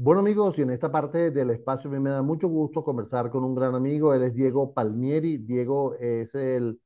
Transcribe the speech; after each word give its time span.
Bueno 0.00 0.20
amigos, 0.20 0.56
y 0.58 0.62
en 0.62 0.70
esta 0.70 0.92
parte 0.92 1.32
del 1.32 1.50
espacio 1.50 1.90
a 1.90 1.92
mí 1.92 1.98
me 1.98 2.10
da 2.10 2.22
mucho 2.22 2.46
gusto 2.48 2.84
conversar 2.84 3.30
con 3.30 3.42
un 3.42 3.52
gran 3.54 3.74
amigo. 3.74 4.14
Él 4.14 4.22
es 4.22 4.32
Diego 4.34 4.72
Palmieri. 4.72 5.38
Diego 5.38 5.94
es 5.96 6.34
el 6.36 6.80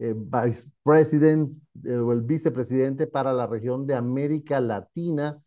eh, 0.00 0.14
eh, 0.14 1.46
el 1.84 2.22
vicepresidente 2.22 3.06
para 3.06 3.32
la 3.32 3.46
región 3.46 3.86
de 3.86 3.94
América 3.94 4.60
Latina, 4.60 5.40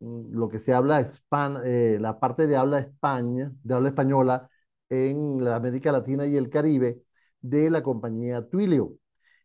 mm, 0.00 0.34
lo 0.38 0.48
que 0.48 0.58
se 0.58 0.72
habla 0.74 1.00
España, 1.00 1.60
eh, 1.64 1.98
la 2.00 2.18
parte 2.20 2.46
de 2.46 2.56
habla 2.56 2.78
España, 2.80 3.52
de 3.62 3.74
habla 3.74 3.88
española 3.90 4.50
en 4.88 5.44
la 5.44 5.56
América 5.56 5.92
Latina 5.92 6.26
y 6.26 6.36
el 6.36 6.50
Caribe 6.50 7.02
de 7.42 7.70
la 7.70 7.82
compañía 7.82 8.48
Twilio. 8.48 8.96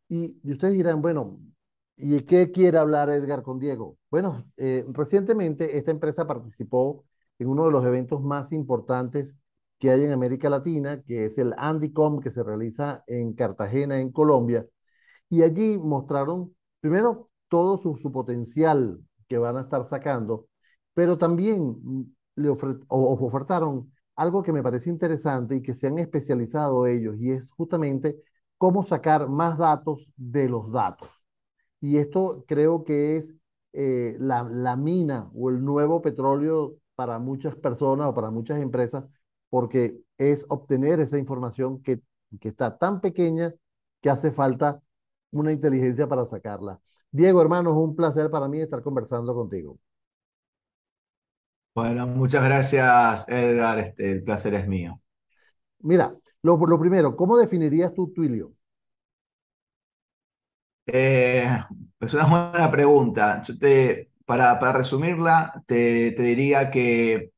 Y, 0.10 0.40
y 0.44 0.52
ustedes 0.54 0.76
dirán, 0.76 1.02
bueno, 1.02 1.40
¿y 1.98 2.22
qué 2.22 2.52
quiere 2.52 2.78
hablar 2.78 3.10
Edgar 3.10 3.44
con 3.44 3.60
Diego? 3.60 3.98
Bueno, 4.12 4.46
recientemente 4.94 5.78
esta 5.78 5.92
empresa 5.92 6.28
participó 6.28 7.06
en 7.40 7.48
uno 7.50 7.66
de 7.66 7.72
los 7.72 7.86
eventos 7.86 8.22
más 8.22 8.52
importantes 8.52 9.36
que 9.80 9.92
hay 9.92 10.04
en 10.04 10.12
América 10.12 10.50
Latina, 10.50 11.02
que 11.04 11.26
es 11.26 11.38
el 11.38 11.54
Andicom, 11.58 12.20
que 12.20 12.32
se 12.32 12.44
realiza 12.44 13.04
en 13.08 13.34
Cartagena, 13.34 14.00
en 14.00 14.12
Colombia. 14.12 14.66
Y 15.30 15.44
allí 15.44 15.80
mostraron, 15.80 16.56
primero, 16.80 17.30
todo 17.50 17.78
su, 17.78 17.96
su 17.98 18.12
potencial 18.12 19.00
que 19.28 19.38
van 19.38 19.58
a 19.58 19.62
estar 19.62 19.86
sacando, 19.86 20.48
pero 20.94 21.18
también 21.18 22.16
le 22.36 22.50
ofertaron 22.50 23.92
algo 24.16 24.42
que 24.42 24.54
me 24.54 24.64
parece 24.64 24.90
interesante 24.90 25.58
y 25.58 25.62
que 25.62 25.74
se 25.74 25.88
han 25.88 26.00
especializado 26.00 26.88
ellos, 26.88 27.18
y 27.20 27.32
es 27.32 27.52
justamente 27.52 28.18
cómo 28.58 28.84
sacar 28.84 29.30
más 29.30 29.58
datos 29.58 30.12
de 30.16 30.50
los 30.50 30.72
datos. 30.72 31.10
Y 31.80 31.98
esto 31.98 32.44
creo 32.48 32.84
que 32.84 33.18
es 33.18 33.36
eh, 33.74 34.16
la, 34.20 34.44
la 34.44 34.76
mina 34.76 35.30
o 35.36 35.50
el 35.50 35.64
nuevo 35.64 36.02
petróleo 36.02 36.78
para 36.98 37.20
muchas 37.20 37.56
personas 37.56 38.10
o 38.10 38.16
para 38.16 38.32
muchas 38.32 38.60
empresas, 38.62 39.06
porque 39.50 40.00
es 40.18 40.46
obtener 40.50 41.00
esa 41.02 41.20
información 41.20 41.82
que, 41.84 42.02
que 42.42 42.50
está 42.50 42.78
tan 42.78 43.02
pequeña 43.02 43.56
que 44.02 44.10
hace 44.12 44.32
falta 44.34 44.82
una 45.32 45.54
inteligencia 45.54 46.08
para 46.10 46.26
sacarla. 46.26 46.82
Diego, 47.12 47.42
hermano, 47.42 47.72
es 47.72 47.78
un 47.78 47.96
placer 47.96 48.32
para 48.32 48.50
mí 48.50 48.60
estar 48.60 48.84
conversando 48.84 49.36
contigo. 49.36 49.80
Bueno, 51.74 52.08
muchas 52.08 52.44
gracias, 52.44 53.30
Edgar. 53.30 53.80
Este, 53.80 54.12
el 54.12 54.24
placer 54.24 54.54
es 54.56 54.68
mío. 54.68 55.02
Mira, 55.80 56.16
lo, 56.44 56.58
lo 56.58 56.80
primero, 56.80 57.16
¿cómo 57.16 57.36
definirías 57.38 57.94
tú 57.94 58.14
Twilio? 58.14 58.54
Eh, 60.86 61.48
es 62.00 62.14
una 62.14 62.26
buena 62.26 62.72
pregunta. 62.72 63.42
Yo 63.44 63.58
te, 63.58 64.12
para, 64.28 64.74
resumirla, 64.74 65.64
te, 65.68 66.12
diría 66.12 66.70
que 66.70 67.32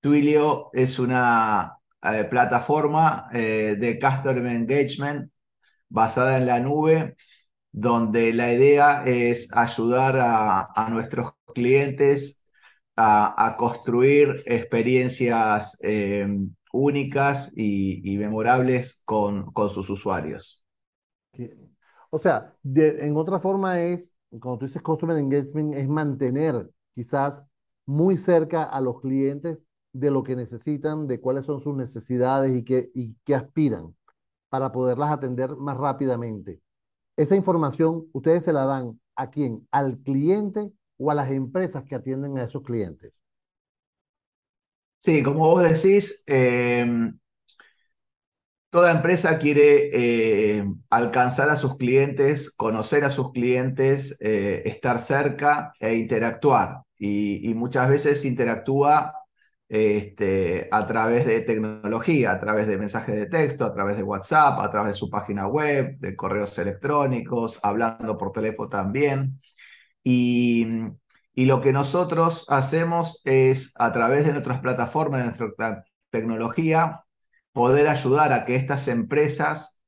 Twilio 0.00 0.70
es 0.72 0.98
una 0.98 1.78
eh, 2.02 2.24
plataforma 2.24 3.28
eh, 3.32 3.76
de 3.78 4.00
Customer 4.00 4.46
Engagement 4.46 5.30
basada 5.88 6.36
en 6.38 6.46
la 6.46 6.60
nube, 6.60 7.16
donde 7.70 8.34
la 8.34 8.52
idea 8.52 9.04
es 9.06 9.48
ayudar 9.56 10.18
a, 10.20 10.88
nuestros 10.90 11.32
clientes 11.54 12.44
a, 12.96 13.54
construir 13.56 14.42
experiencias 14.46 15.78
eh, 15.82 16.26
únicas 16.72 17.52
y, 17.56 18.18
memorables 18.18 19.02
con, 19.04 19.52
con, 19.52 19.70
sus 19.70 19.88
usuarios. 19.88 20.64
O 22.10 22.18
sea, 22.18 22.54
en 22.64 23.16
otra 23.16 23.38
forma 23.38 23.80
es 23.80 24.14
cuando 24.30 24.58
tú 24.58 24.66
dices 24.66 24.82
customer 24.82 25.16
engagement, 25.16 25.74
es 25.74 25.88
mantener 25.88 26.70
quizás 26.94 27.42
muy 27.86 28.16
cerca 28.16 28.64
a 28.64 28.80
los 28.80 29.00
clientes 29.00 29.58
de 29.92 30.10
lo 30.10 30.22
que 30.22 30.36
necesitan, 30.36 31.06
de 31.06 31.20
cuáles 31.20 31.44
son 31.44 31.60
sus 31.60 31.74
necesidades 31.74 32.54
y 32.54 32.62
qué, 32.62 32.90
y 32.94 33.14
aspiran 33.32 33.94
para 34.48 34.72
poderlas 34.72 35.10
atender 35.10 35.56
más 35.56 35.76
rápidamente. 35.76 36.60
Esa 37.16 37.36
información 37.36 38.08
ustedes 38.12 38.44
se 38.44 38.52
la 38.52 38.64
dan 38.64 39.00
a 39.16 39.30
quién? 39.30 39.66
¿Al 39.70 39.98
cliente 39.98 40.72
o 40.98 41.10
a 41.10 41.14
las 41.14 41.30
empresas 41.30 41.84
que 41.84 41.94
atienden 41.94 42.38
a 42.38 42.44
esos 42.44 42.62
clientes? 42.62 43.20
Sí, 44.98 45.22
como 45.22 45.40
vos 45.40 45.62
decís, 45.62 46.22
eh, 46.26 47.12
Toda 48.70 48.92
empresa 48.92 49.38
quiere 49.38 49.90
eh, 50.58 50.64
alcanzar 50.90 51.48
a 51.48 51.56
sus 51.56 51.76
clientes, 51.78 52.50
conocer 52.54 53.02
a 53.04 53.10
sus 53.10 53.32
clientes, 53.32 54.16
eh, 54.20 54.62
estar 54.66 54.98
cerca 55.00 55.72
e 55.80 55.94
interactuar. 55.94 56.82
Y, 56.98 57.54
muchas 57.54 57.88
veces 57.88 58.24
interactúa 58.26 59.14
este, 59.68 60.68
a 60.70 60.86
través 60.86 61.26
de 61.26 61.40
tecnología, 61.42 62.32
a 62.32 62.40
través 62.40 62.66
de 62.66 62.76
mensajes 62.76 63.14
de 63.16 63.26
texto, 63.26 63.64
a 63.64 63.72
través 63.72 63.96
de 63.96 64.02
WhatsApp, 64.02 64.60
a 64.60 64.70
través 64.70 64.88
de 64.92 64.98
su 64.98 65.08
página 65.10 65.46
web, 65.48 65.96
de 65.98 66.16
correos 66.16 66.58
electrónicos, 66.58 67.58
hablando 67.62 68.18
por 68.18 68.32
teléfono 68.32 68.68
también. 68.68 69.40
Y, 70.04 70.66
y 71.34 71.46
lo 71.46 71.60
que 71.62 71.72
nosotros 71.72 72.44
hacemos 72.48 73.22
es, 73.24 73.72
a 73.78 73.92
través 73.92 74.26
de 74.26 74.32
nuestras 74.32 74.60
plataformas, 74.60 75.20
de 75.20 75.26
nuestra 75.38 75.84
tecnología, 76.10 77.04
poder 77.52 77.88
ayudar 77.88 78.32
a 78.32 78.44
que 78.44 78.56
estas 78.56 78.88
empresas 78.88 79.82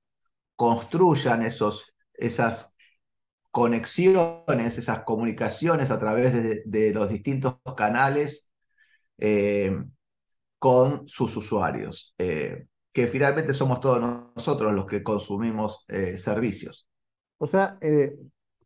construyan 0.57 1.43
esos, 1.43 1.95
esas 2.15 2.77
conexiones, 3.51 4.79
esas 4.79 5.03
comunicaciones 5.03 5.91
a 5.91 5.99
través 5.99 6.65
de, 6.65 6.93
los 6.93 7.09
distintos 7.09 7.57
canales 7.77 8.51
eh, 9.19 9.77
con 10.59 11.07
sus 11.07 11.37
usuarios, 11.37 12.15
eh, 12.19 12.67
que 12.93 13.07
finalmente 13.07 13.55
somos 13.55 13.81
todos 13.81 14.01
nosotros 14.37 14.73
los 14.73 14.87
que 14.87 15.03
consumimos 15.03 15.85
eh, 15.89 16.17
servicios. 16.17 16.89
O 17.39 17.47
sea, 17.47 17.79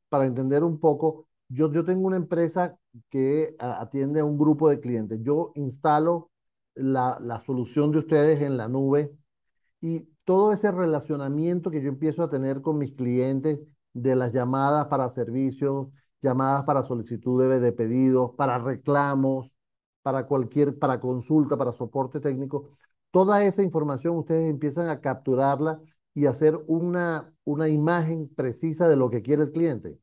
para 0.09 0.27
entender 0.27 0.65
un 0.65 0.81
poco, 0.81 1.29
yo, 1.49 1.71
yo 1.71 1.85
tengo 1.85 2.07
una 2.07 2.17
empresa 2.17 2.77
que 3.09 3.55
atiende 3.59 4.21
a 4.21 4.25
un 4.25 4.37
grupo 4.37 4.69
de 4.69 4.81
clientes. 4.81 5.21
Yo 5.23 5.53
instalo 5.55 6.31
la, 6.75 7.19
la 7.21 7.41
solución 7.41 7.93
de 7.93 7.99
ustedes 7.99 8.43
en 8.43 8.57
la 8.57 8.69
nube 8.69 9.17
y 9.81 10.01
todo 10.25 10.53
ese 10.53 10.73
relacionamiento 10.73 11.71
que 11.71 11.83
yo 11.83 11.89
empiezo 11.89 12.23
a 12.23 12.31
tener 12.31 12.63
con 12.63 12.79
mis 12.79 12.93
clientes 12.93 13.61
de 13.93 14.17
las 14.17 14.33
llamadas 14.33 14.87
para 14.87 15.09
servicios, 15.09 15.89
llamadas 16.23 16.65
para 16.65 16.83
solicitudes 16.83 17.61
de 17.61 17.73
pedidos, 17.73 18.33
para 18.37 18.59
reclamos, 18.59 19.53
para 20.03 20.27
cualquier, 20.27 20.79
para 20.79 21.01
consulta, 21.01 21.57
para 21.57 21.73
soporte 21.73 22.21
técnico, 22.21 22.77
toda 23.11 23.45
esa 23.45 23.63
información 23.63 24.17
ustedes 24.17 24.51
empiezan 24.51 24.89
a 24.89 25.01
capturarla 25.01 25.81
y 26.15 26.27
hacer 26.27 26.59
una, 26.67 27.33
una 27.45 27.69
imagen 27.69 28.29
precisa 28.35 28.89
de 28.89 28.97
lo 28.97 29.11
que 29.11 29.23
quiere 29.23 29.45
el 29.45 29.53
cliente. 29.53 29.99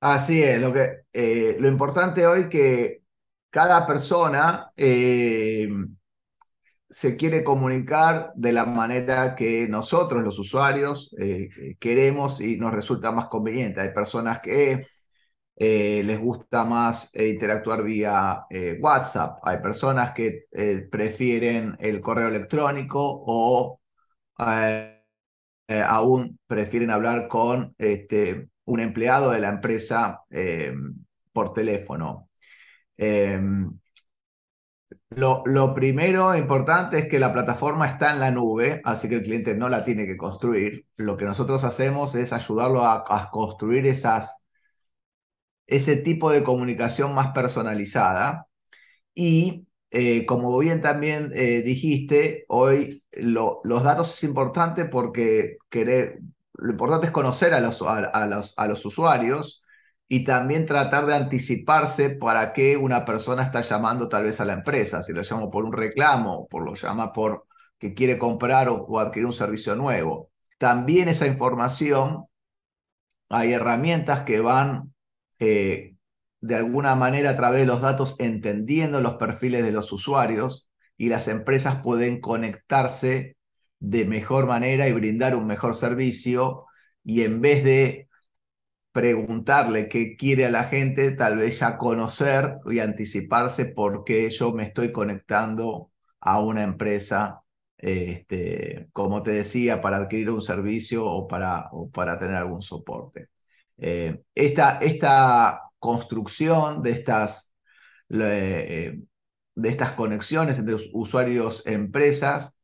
Así 0.00 0.42
es, 0.42 0.60
lo, 0.60 0.72
que, 0.72 1.04
eh, 1.12 1.56
lo 1.58 1.68
importante 1.68 2.26
hoy 2.26 2.48
que 2.48 3.02
cada 3.50 3.86
persona 3.86 4.72
eh, 4.76 5.68
se 6.88 7.16
quiere 7.16 7.42
comunicar 7.42 8.32
de 8.36 8.52
la 8.52 8.64
manera 8.64 9.34
que 9.34 9.66
nosotros, 9.68 10.22
los 10.22 10.38
usuarios, 10.38 11.14
eh, 11.18 11.76
queremos 11.78 12.40
y 12.40 12.56
nos 12.58 12.72
resulta 12.72 13.10
más 13.12 13.26
conveniente. 13.26 13.80
Hay 13.80 13.92
personas 13.92 14.40
que 14.40 14.86
eh, 15.56 16.02
les 16.04 16.20
gusta 16.20 16.64
más 16.64 17.10
interactuar 17.14 17.82
vía 17.82 18.44
WhatsApp, 18.80 19.40
hay 19.42 19.58
personas 19.58 20.12
que 20.12 20.46
prefieren 20.90 21.76
el 21.80 22.00
correo 22.00 22.28
electrónico 22.28 23.00
o 23.26 23.80
aún 25.68 26.38
prefieren 26.46 26.90
hablar 26.90 27.26
con 27.28 27.74
este, 27.78 28.50
un 28.66 28.80
empleado 28.80 29.30
de 29.30 29.40
la 29.40 29.48
empresa 29.48 30.22
por 31.32 31.52
teléfono. 31.54 32.25
Em, 32.96 33.78
lo, 35.10 35.74
primero 35.74 36.36
importante 36.36 36.98
es 36.98 37.08
que 37.08 37.18
la 37.18 37.32
plataforma 37.32 37.86
está 37.86 38.12
en 38.12 38.20
la 38.20 38.30
nube, 38.30 38.80
así 38.84 39.08
que 39.08 39.16
el 39.16 39.22
cliente 39.22 39.54
no 39.54 39.68
la 39.68 39.84
tiene 39.84 40.06
que 40.06 40.16
construir. 40.16 40.86
Lo 40.96 41.16
que 41.16 41.24
nosotros 41.24 41.64
hacemos 41.64 42.14
es 42.14 42.32
ayudarlo 42.32 42.84
a, 42.84 43.30
construir 43.30 43.86
esas, 43.86 44.44
ese 45.66 45.96
tipo 45.96 46.30
de 46.30 46.42
comunicación 46.44 47.14
más 47.14 47.32
personalizada. 47.32 48.46
Y 49.14 49.68
eh, 49.90 50.26
como 50.26 50.56
bien 50.58 50.82
también 50.82 51.32
eh, 51.34 51.62
dijiste, 51.62 52.44
hoy 52.48 53.04
los 53.12 53.82
datos 53.84 54.14
es 54.14 54.24
importante 54.24 54.86
porque 54.86 55.58
querer, 55.70 56.20
lo 56.54 56.70
importante 56.72 57.06
es 57.08 57.12
conocer 57.12 57.54
a 57.54 57.60
los, 57.60 57.80
los, 57.80 58.54
a 58.56 58.66
los 58.68 58.86
usuarios 58.86 59.65
y 60.08 60.24
también 60.24 60.66
tratar 60.66 61.06
de 61.06 61.14
anticiparse 61.14 62.10
para 62.10 62.52
qué 62.52 62.76
una 62.76 63.04
persona 63.04 63.42
está 63.42 63.60
llamando 63.62 64.08
tal 64.08 64.24
vez 64.24 64.40
a 64.40 64.44
la 64.44 64.52
empresa, 64.54 65.02
si 65.02 65.12
lo 65.12 65.22
llamo 65.22 65.50
por 65.50 65.64
un 65.64 65.72
reclamo, 65.72 66.46
por 66.48 66.64
lo 66.64 66.74
llama 66.74 67.12
por 67.12 67.46
que 67.78 67.94
quiere 67.94 68.18
comprar 68.18 68.68
o, 68.68 68.98
adquirir 68.98 69.26
un 69.26 69.32
servicio 69.32 69.74
nuevo. 69.74 70.30
También 70.58 71.08
esa 71.08 71.26
información, 71.26 72.26
hay 73.28 73.52
herramientas 73.52 74.22
que 74.22 74.40
van 74.40 74.94
eh, 75.40 75.96
de 76.40 76.54
alguna 76.54 76.94
manera 76.94 77.30
a 77.30 77.36
través 77.36 77.60
de 77.60 77.66
los 77.66 77.80
datos 77.82 78.16
entendiendo 78.18 79.00
los 79.00 79.14
perfiles 79.14 79.64
de 79.64 79.72
los 79.72 79.92
usuarios 79.92 80.68
y 80.96 81.08
las 81.08 81.28
empresas 81.28 81.82
pueden 81.82 82.20
conectarse 82.20 83.36
de 83.80 84.04
mejor 84.04 84.46
manera 84.46 84.88
y 84.88 84.92
brindar 84.92 85.36
un 85.36 85.46
mejor 85.46 85.74
servicio 85.74 86.64
y 87.04 87.22
en 87.22 87.40
vez 87.40 87.64
de 87.64 88.05
preguntarle 88.96 89.90
qué 89.90 90.16
quiere 90.16 90.46
a 90.46 90.50
la 90.50 90.64
gente, 90.64 91.10
tal 91.12 91.36
vez 91.36 91.58
ya 91.60 91.76
conocer 91.76 92.60
y 92.64 92.78
anticiparse 92.78 93.66
por 93.66 94.04
qué 94.04 94.30
yo 94.30 94.52
me 94.52 94.62
estoy 94.64 94.90
conectando 94.90 95.92
a 96.18 96.40
una 96.40 96.62
empresa, 96.62 97.42
este, 97.76 98.88
como 98.94 99.22
te 99.22 99.32
decía, 99.32 99.82
para 99.82 99.98
adquirir 99.98 100.30
un 100.30 100.40
servicio 100.40 101.04
o 101.04 101.28
para, 101.28 101.68
o 101.72 101.90
para 101.90 102.18
tener 102.18 102.36
algún 102.36 102.62
soporte. 102.62 103.28
Eh, 103.76 104.22
esta, 104.34 104.78
esta, 104.78 105.62
construcción 105.78 106.82
de 106.82 106.90
estas, 106.92 107.54
de 108.08 108.98
estas 109.62 109.92
conexiones 109.92 110.58
entre 110.58 110.76
usuarios 110.94 111.62
e 111.66 111.74
empresas 111.74 112.56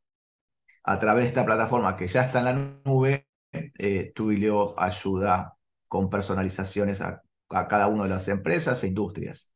a 0.83 0.99
través 0.99 1.23
de 1.25 1.29
esta 1.29 1.45
plataforma 1.45 1.95
que 1.95 2.07
ya 2.07 2.23
está 2.23 2.39
en 2.39 2.45
la 2.45 2.53
nube, 2.85 3.27
eh, 3.51 4.11
Twilio 4.15 4.79
ayuda 4.79 5.57
con 5.93 6.09
personalizaciones 6.09 7.01
a, 7.01 7.21
cada 7.47 7.87
una 7.87 8.05
de 8.05 8.09
las 8.09 8.27
empresas 8.27 8.83
e 8.83 8.87
industrias. 8.87 9.51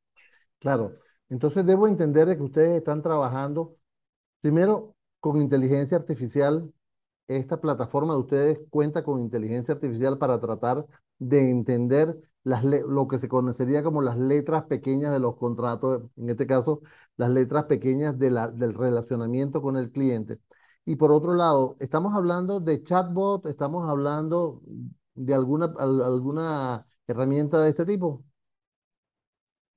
Claro, 0.59 0.91
entonces 1.29 1.65
debo 1.65 1.87
entender 1.87 2.27
que 2.37 2.43
ustedes 2.43 2.77
están 2.77 3.01
trabajando 3.01 3.75
primero 4.39 4.95
con 5.19 5.41
inteligencia 5.41 5.97
artificial. 5.97 6.71
Esta 7.27 7.59
plataforma 7.59 8.13
de 8.13 8.19
ustedes 8.19 8.59
cuenta 8.69 9.03
con 9.03 9.19
inteligencia 9.19 9.73
artificial 9.73 10.19
para 10.19 10.39
tratar 10.39 10.85
de 11.17 11.49
entender 11.49 12.15
las 12.43 12.63
lo 12.63 13.07
que 13.07 13.17
se 13.17 13.27
conocería 13.27 13.81
como 13.81 14.03
las 14.03 14.19
letras 14.19 14.65
pequeñas 14.65 15.11
de 15.11 15.19
los 15.19 15.37
contratos, 15.37 16.03
en 16.17 16.29
este 16.29 16.45
caso, 16.45 16.81
las 17.15 17.31
letras 17.31 17.63
pequeñas 17.63 18.19
del 18.19 18.75
relacionamiento 18.75 19.63
con 19.63 19.75
el 19.75 19.89
cliente. 19.91 20.39
Y 20.85 20.97
por 20.97 21.11
otro 21.11 21.33
lado, 21.33 21.77
estamos 21.79 22.13
hablando 22.15 22.59
de 22.59 22.83
chatbot, 22.83 23.47
estamos 23.47 23.89
hablando 23.89 24.61
de 25.17 25.33
alguna, 25.33 25.73
alguna 25.77 26.87
herramienta 27.07 27.61
de 27.61 27.69
este 27.69 27.85
tipo. 27.85 28.23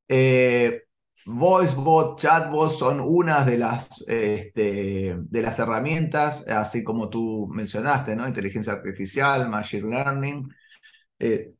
Eh, 0.08 0.82
VoiceBot, 1.26 2.18
chatbot 2.20 2.72
son 2.72 3.00
unas 3.00 3.46
de 3.46 3.58
las, 3.58 4.04
este, 4.08 5.16
de 5.18 5.42
las 5.42 5.58
herramientas, 5.58 6.46
así 6.48 6.82
como 6.82 7.08
tú 7.10 7.48
mencionaste, 7.52 8.16
¿no? 8.16 8.26
Inteligencia 8.26 8.72
artificial, 8.72 9.48
machine 9.48 9.88
learning. 9.88 10.48
Eh, 11.18 11.54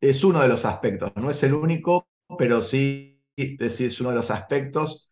es 0.00 0.24
uno 0.24 0.40
de 0.42 0.48
los 0.48 0.64
aspectos, 0.64 1.12
no 1.16 1.30
es 1.30 1.42
el 1.44 1.54
único, 1.54 2.08
pero 2.38 2.62
sí, 2.62 3.22
es 3.36 4.00
uno 4.00 4.10
de 4.10 4.16
los 4.16 4.30
aspectos. 4.30 5.10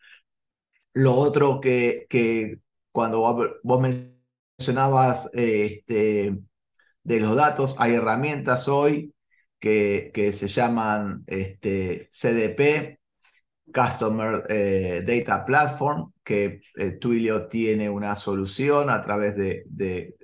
Lo 0.94 1.14
otro 1.16 1.60
que, 1.60 2.06
que 2.08 2.60
cuando 2.92 3.20
vos 3.64 3.80
mencionabas 4.58 5.30
este, 5.34 6.38
de 7.04 7.20
los 7.20 7.36
datos, 7.36 7.76
hay 7.78 7.94
herramientas 7.94 8.68
hoy 8.68 9.14
que, 9.60 10.10
que 10.12 10.32
se 10.32 10.48
llaman 10.48 11.24
este, 11.26 12.08
CDP, 12.10 12.98
Customer 13.72 14.44
eh, 14.48 15.02
Data 15.06 15.44
Platform, 15.44 16.12
que 16.22 16.60
eh, 16.76 16.92
Twilio 16.98 17.48
tiene 17.48 17.88
una 17.90 18.16
solución 18.16 18.90
a 18.90 19.02
través 19.02 19.36
de, 19.36 19.64
de, 19.66 20.16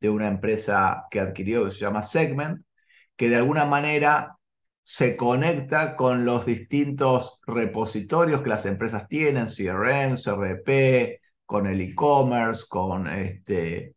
de, 0.00 0.10
una 0.10 0.28
empresa 0.28 1.06
que 1.10 1.20
adquirió 1.20 1.64
que 1.64 1.72
se 1.72 1.80
llama 1.80 2.02
Segment, 2.02 2.64
que 3.16 3.28
de 3.28 3.36
alguna 3.36 3.66
manera 3.66 4.36
se 4.82 5.16
conecta 5.16 5.96
con 5.96 6.24
los 6.24 6.46
distintos 6.46 7.40
repositorios 7.46 8.42
que 8.42 8.48
las 8.48 8.66
empresas 8.66 9.08
tienen, 9.08 9.46
CRM, 9.46 10.16
CRP, 10.16 11.20
con 11.46 11.66
el 11.66 11.80
e-commerce, 11.80 12.64
con, 12.68 13.06
este, 13.08 13.94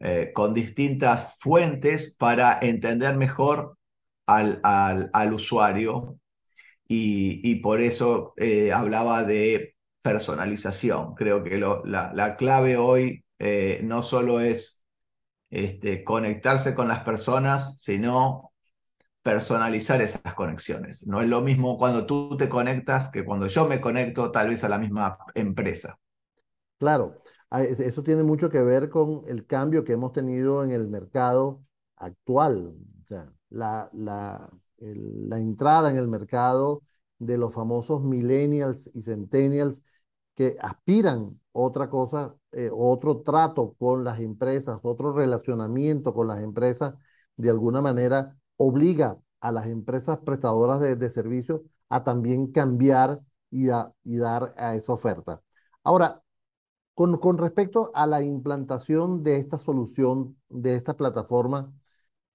eh, 0.00 0.32
con 0.34 0.54
distintas 0.54 1.36
fuentes 1.40 2.16
para 2.16 2.58
entender 2.62 3.16
mejor 3.16 3.76
al, 4.26 4.60
al, 4.62 5.34
usuario 5.34 6.18
y, 6.88 7.56
por 7.56 7.80
eso 7.80 8.32
eh, 8.36 8.72
hablaba 8.72 9.24
de 9.24 9.76
personalización. 10.02 11.14
Creo 11.14 11.44
que 11.44 11.58
la, 11.58 12.36
clave 12.38 12.78
hoy 12.78 13.24
eh, 13.38 13.80
no 13.84 14.02
solo 14.02 14.40
es 14.40 14.84
este, 15.50 16.02
conectarse 16.02 16.74
con 16.74 16.88
las 16.88 17.00
personas, 17.00 17.80
sino 17.80 18.52
personalizar 19.22 20.00
esas 20.00 20.34
conexiones. 20.34 21.06
No 21.06 21.20
es 21.20 21.28
lo 21.28 21.42
mismo 21.42 21.76
cuando 21.76 22.06
tú 22.06 22.36
te 22.38 22.48
conectas 22.48 23.10
que 23.10 23.24
cuando 23.24 23.48
yo 23.48 23.68
me 23.68 23.80
conecto 23.80 24.30
tal 24.30 24.48
vez 24.48 24.64
a 24.64 24.68
la 24.70 24.78
misma 24.78 25.18
empresa. 25.34 25.98
Claro, 26.78 27.22
eso 27.50 28.02
tiene 28.02 28.22
mucho 28.22 28.50
que 28.50 28.62
ver 28.62 28.88
con 28.90 29.22
el 29.26 29.46
cambio 29.46 29.84
que 29.84 29.92
hemos 29.94 30.12
tenido 30.12 30.62
en 30.64 30.70
el 30.70 30.88
mercado 30.88 31.62
actual. 31.96 32.74
La, 33.50 33.90
la, 33.92 34.48
la 34.78 35.38
entrada 35.38 35.90
en 35.90 35.96
el 35.96 36.08
mercado 36.08 36.82
de 37.18 37.36
los 37.36 37.52
famosos 37.52 38.02
millennials 38.02 38.88
y 38.94 39.02
centennials 39.02 39.82
que 40.34 40.56
aspiran 40.60 41.40
otra 41.52 41.90
cosa, 41.90 42.34
eh, 42.52 42.70
otro 42.72 43.22
trato 43.22 43.74
con 43.78 44.04
las 44.04 44.20
empresas, 44.20 44.78
otro 44.82 45.12
relacionamiento 45.12 46.14
con 46.14 46.28
las 46.28 46.40
empresas, 46.42 46.94
de 47.36 47.50
alguna 47.50 47.82
manera 47.82 48.36
obliga 48.56 49.18
a 49.40 49.52
las 49.52 49.66
empresas 49.66 50.18
prestadoras 50.24 50.80
de, 50.80 50.96
de 50.96 51.10
servicios 51.10 51.60
a 51.88 52.04
también 52.04 52.52
cambiar 52.52 53.20
y, 53.50 53.68
y 54.04 54.16
dar 54.18 54.54
a 54.56 54.74
esa 54.76 54.92
oferta. 54.92 55.42
Ahora, 55.82 56.22
con, 56.94 57.38
respecto 57.38 57.90
a 57.94 58.06
la 58.06 58.22
implantación 58.22 59.22
de 59.22 59.36
esta 59.36 59.58
solución, 59.58 60.36
de 60.48 60.74
esta 60.74 60.96
plataforma 60.96 61.72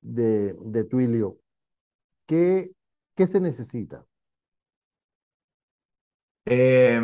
de, 0.01 0.55
Twilio, 0.89 1.39
¿qué, 2.25 2.71
¿qué 3.15 3.27
se 3.27 3.39
necesita? 3.39 4.05
Eh, 6.45 7.01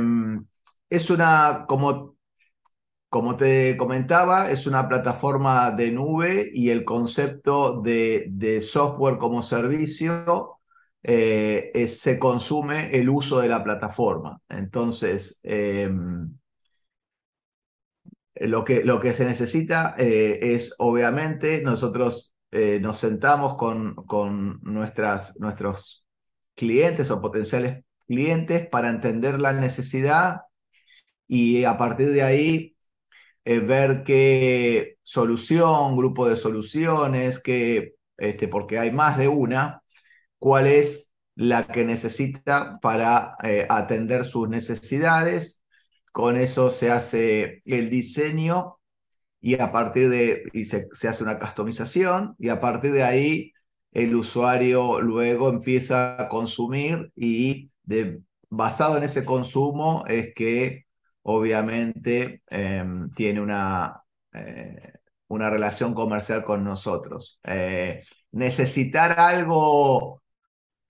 es 0.90 1.10
una, 1.10 1.66
como, 1.68 2.16
como 3.10 3.38
te 3.38 3.76
comentaba, 3.78 4.52
es 4.52 4.68
una 4.68 4.88
plataforma 4.88 5.72
de 5.72 5.92
nube 5.92 6.52
y 6.54 6.70
el 6.70 6.84
concepto 6.84 7.82
de, 7.82 8.26
de 8.30 8.62
software 8.62 9.18
como 9.18 9.42
servicio 9.42 10.60
eh, 11.04 11.88
se 11.88 12.20
consume 12.20 12.92
el 12.92 13.10
uso 13.10 13.40
de 13.40 13.50
la 13.50 13.64
plataforma. 13.64 14.40
Entonces, 14.50 15.40
em, 15.44 16.38
lo, 18.48 18.64
que, 18.66 18.84
lo 18.84 19.00
que 19.00 19.14
se 19.14 19.26
necesita 19.26 19.96
eh, 19.98 20.40
es, 20.42 20.74
obviamente, 20.78 21.62
nosotros 21.64 22.34
eh, 22.52 22.80
nos 22.82 23.00
sentamos 23.00 23.56
con, 23.56 23.96
con 23.96 24.60
nuestras, 24.64 25.40
nuestros 25.40 26.06
clientes 26.56 27.12
o 27.12 27.22
potenciales 27.22 27.84
clientes 28.08 28.68
para 28.68 28.90
entender 28.90 29.40
la 29.40 29.54
necesidad 29.54 30.42
y 31.28 31.64
a 31.64 31.78
partir 31.78 32.12
de 32.12 32.24
ahí 32.24 32.76
eh, 33.46 33.60
ver 33.60 34.04
qué 34.04 34.98
solución, 35.02 35.98
grupo 35.98 36.28
de 36.28 36.36
soluciones, 36.36 37.40
que, 37.40 37.96
este, 38.18 38.48
porque 38.48 38.78
hay 38.80 38.92
más 38.92 39.18
de 39.18 39.28
una, 39.28 39.82
cuál 40.38 40.68
es 40.68 41.12
la 41.36 41.66
que 41.68 41.86
necesita 41.86 42.80
para 42.82 43.36
eh, 43.44 43.66
atender 43.70 44.26
sus 44.26 44.50
necesidades. 44.50 45.61
Con 46.12 46.38
eso 46.38 46.70
se 46.72 46.92
hace 46.92 47.62
el 47.66 47.90
diseño 47.90 48.78
y 49.42 49.60
a 49.60 49.72
partir 49.72 50.10
de, 50.10 50.44
y 50.54 50.66
se, 50.66 50.88
hace 51.08 51.24
una 51.24 51.40
customización 51.40 52.36
y 52.40 52.50
a 52.50 52.62
partir 52.62 52.92
de 52.94 53.04
ahí 53.04 53.54
el 53.92 54.16
usuario 54.16 55.02
luego 55.02 55.50
empieza 55.50 56.22
a 56.22 56.30
consumir 56.30 57.12
y 57.16 57.72
de, 57.84 58.22
basado 58.50 58.98
en 58.98 59.04
ese 59.04 59.26
consumo 59.26 60.04
es 60.08 60.34
que 60.36 60.86
obviamente 61.24 62.44
em, 62.48 63.10
tiene 63.12 63.42
una, 63.42 64.04
eh, 64.34 64.94
una 65.28 65.50
relación 65.50 65.94
comercial 65.94 66.44
con 66.44 66.64
nosotros. 66.64 67.40
Eh, 67.44 68.04
necesitar 68.32 69.20
algo 69.20 70.21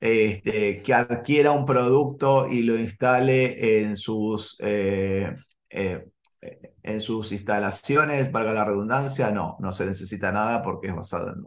este, 0.01 0.81
que 0.81 0.93
adquiera 0.93 1.51
un 1.51 1.65
producto 1.65 2.47
y 2.47 2.63
lo 2.63 2.77
instale 2.77 3.83
en 3.83 3.95
sus, 3.95 4.57
eh, 4.59 5.33
en 5.69 7.01
sus 7.01 7.31
instalaciones, 7.31 8.31
valga 8.31 8.51
la 8.51 8.65
redundancia, 8.65 9.31
no, 9.31 9.55
no 9.59 9.71
se 9.71 9.85
necesita 9.85 10.33
nada 10.33 10.61
porque 10.61 10.87
es 10.87 10.95
basado 10.95 11.29
en 11.29 11.43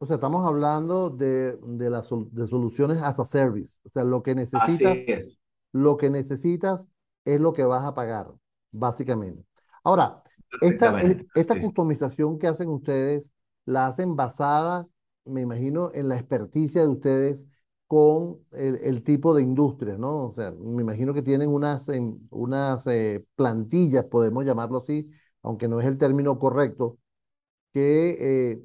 o 0.00 0.06
sea, 0.06 0.14
estamos 0.14 0.46
hablando 0.46 1.10
de, 1.10 1.58
de, 1.60 1.90
las, 1.90 2.08
de 2.30 2.46
soluciones 2.46 3.02
as 3.02 3.18
a 3.18 3.24
service. 3.24 3.78
O 3.82 3.90
sea, 3.90 4.04
lo 4.04 4.22
que 4.22 4.34
necesitas, 4.34 5.40
lo 5.72 5.96
que 5.96 6.08
necesitas 6.08 6.86
es 7.24 7.40
lo 7.40 7.52
que 7.52 7.64
vas 7.64 7.84
a 7.84 7.94
pagar, 7.94 8.32
básicamente. 8.70 9.44
Ahora, 9.82 10.22
esta, 10.60 11.00
esta 11.34 11.60
customización 11.60 12.38
que 12.38 12.46
hacen 12.46 12.68
ustedes, 12.68 13.32
la 13.64 13.86
hacen 13.86 14.14
basada, 14.14 14.86
me 15.24 15.40
imagino, 15.40 15.90
en 15.92 16.08
la 16.08 16.14
experticia 16.14 16.82
de 16.82 16.88
ustedes 16.88 17.44
con 17.88 18.40
el, 18.52 19.02
tipo 19.02 19.34
de 19.34 19.42
industria, 19.42 19.96
¿no? 19.98 20.26
O 20.28 20.34
sea, 20.34 20.52
me 20.52 20.82
imagino 20.82 21.14
que 21.14 21.22
tienen 21.22 21.50
unas, 21.50 21.88
em, 21.88 22.18
unas 22.30 22.86
eh, 22.86 23.24
plantillas, 23.34 24.06
podemos 24.06 24.44
llamarlo 24.44 24.78
así, 24.78 25.10
aunque 25.42 25.68
no 25.68 25.80
es 25.80 25.86
el 25.86 25.98
término 25.98 26.38
correcto, 26.38 26.98
que 27.72 28.52
eh, 28.52 28.62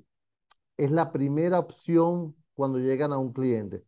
es 0.78 0.92
la 0.92 1.12
primera 1.12 1.60
opción 1.60 2.36
cuando 2.56 2.80
llegan 2.80 3.14
a 3.14 3.20
un 3.20 3.34
cliente. 3.34 3.84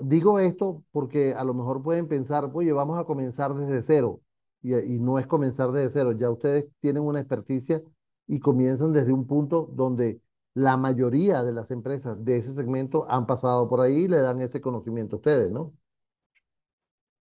Digo 0.00 0.38
esto 0.40 0.84
porque 0.92 1.34
a 1.34 1.44
lo 1.44 1.54
mejor 1.54 1.82
pueden 1.82 2.08
pensar, 2.08 2.50
oye, 2.54 2.72
vamos 2.72 2.98
a 2.98 3.04
comenzar 3.04 3.54
desde 3.54 3.82
cero. 3.82 4.20
Y, 4.62 4.74
y 4.76 5.00
no 5.00 5.18
es 5.18 5.26
comenzar 5.26 5.72
desde 5.72 5.90
cero, 5.90 6.12
ya 6.12 6.30
ustedes 6.30 6.66
tienen 6.80 7.04
una 7.04 7.20
experticia 7.20 7.82
y 8.26 8.40
comienzan 8.40 8.92
desde 8.92 9.12
un 9.12 9.26
punto 9.26 9.70
donde 9.74 10.20
la 10.54 10.76
mayoría 10.76 11.42
de 11.42 11.52
las 11.52 11.70
empresas 11.70 12.24
de 12.24 12.38
ese 12.38 12.54
segmento 12.54 13.06
han 13.10 13.26
pasado 13.26 13.68
por 13.68 13.80
ahí 13.80 14.04
y 14.04 14.08
le 14.08 14.20
dan 14.20 14.40
ese 14.40 14.60
conocimiento 14.60 15.16
a 15.16 15.18
ustedes, 15.18 15.50
¿no? 15.50 15.74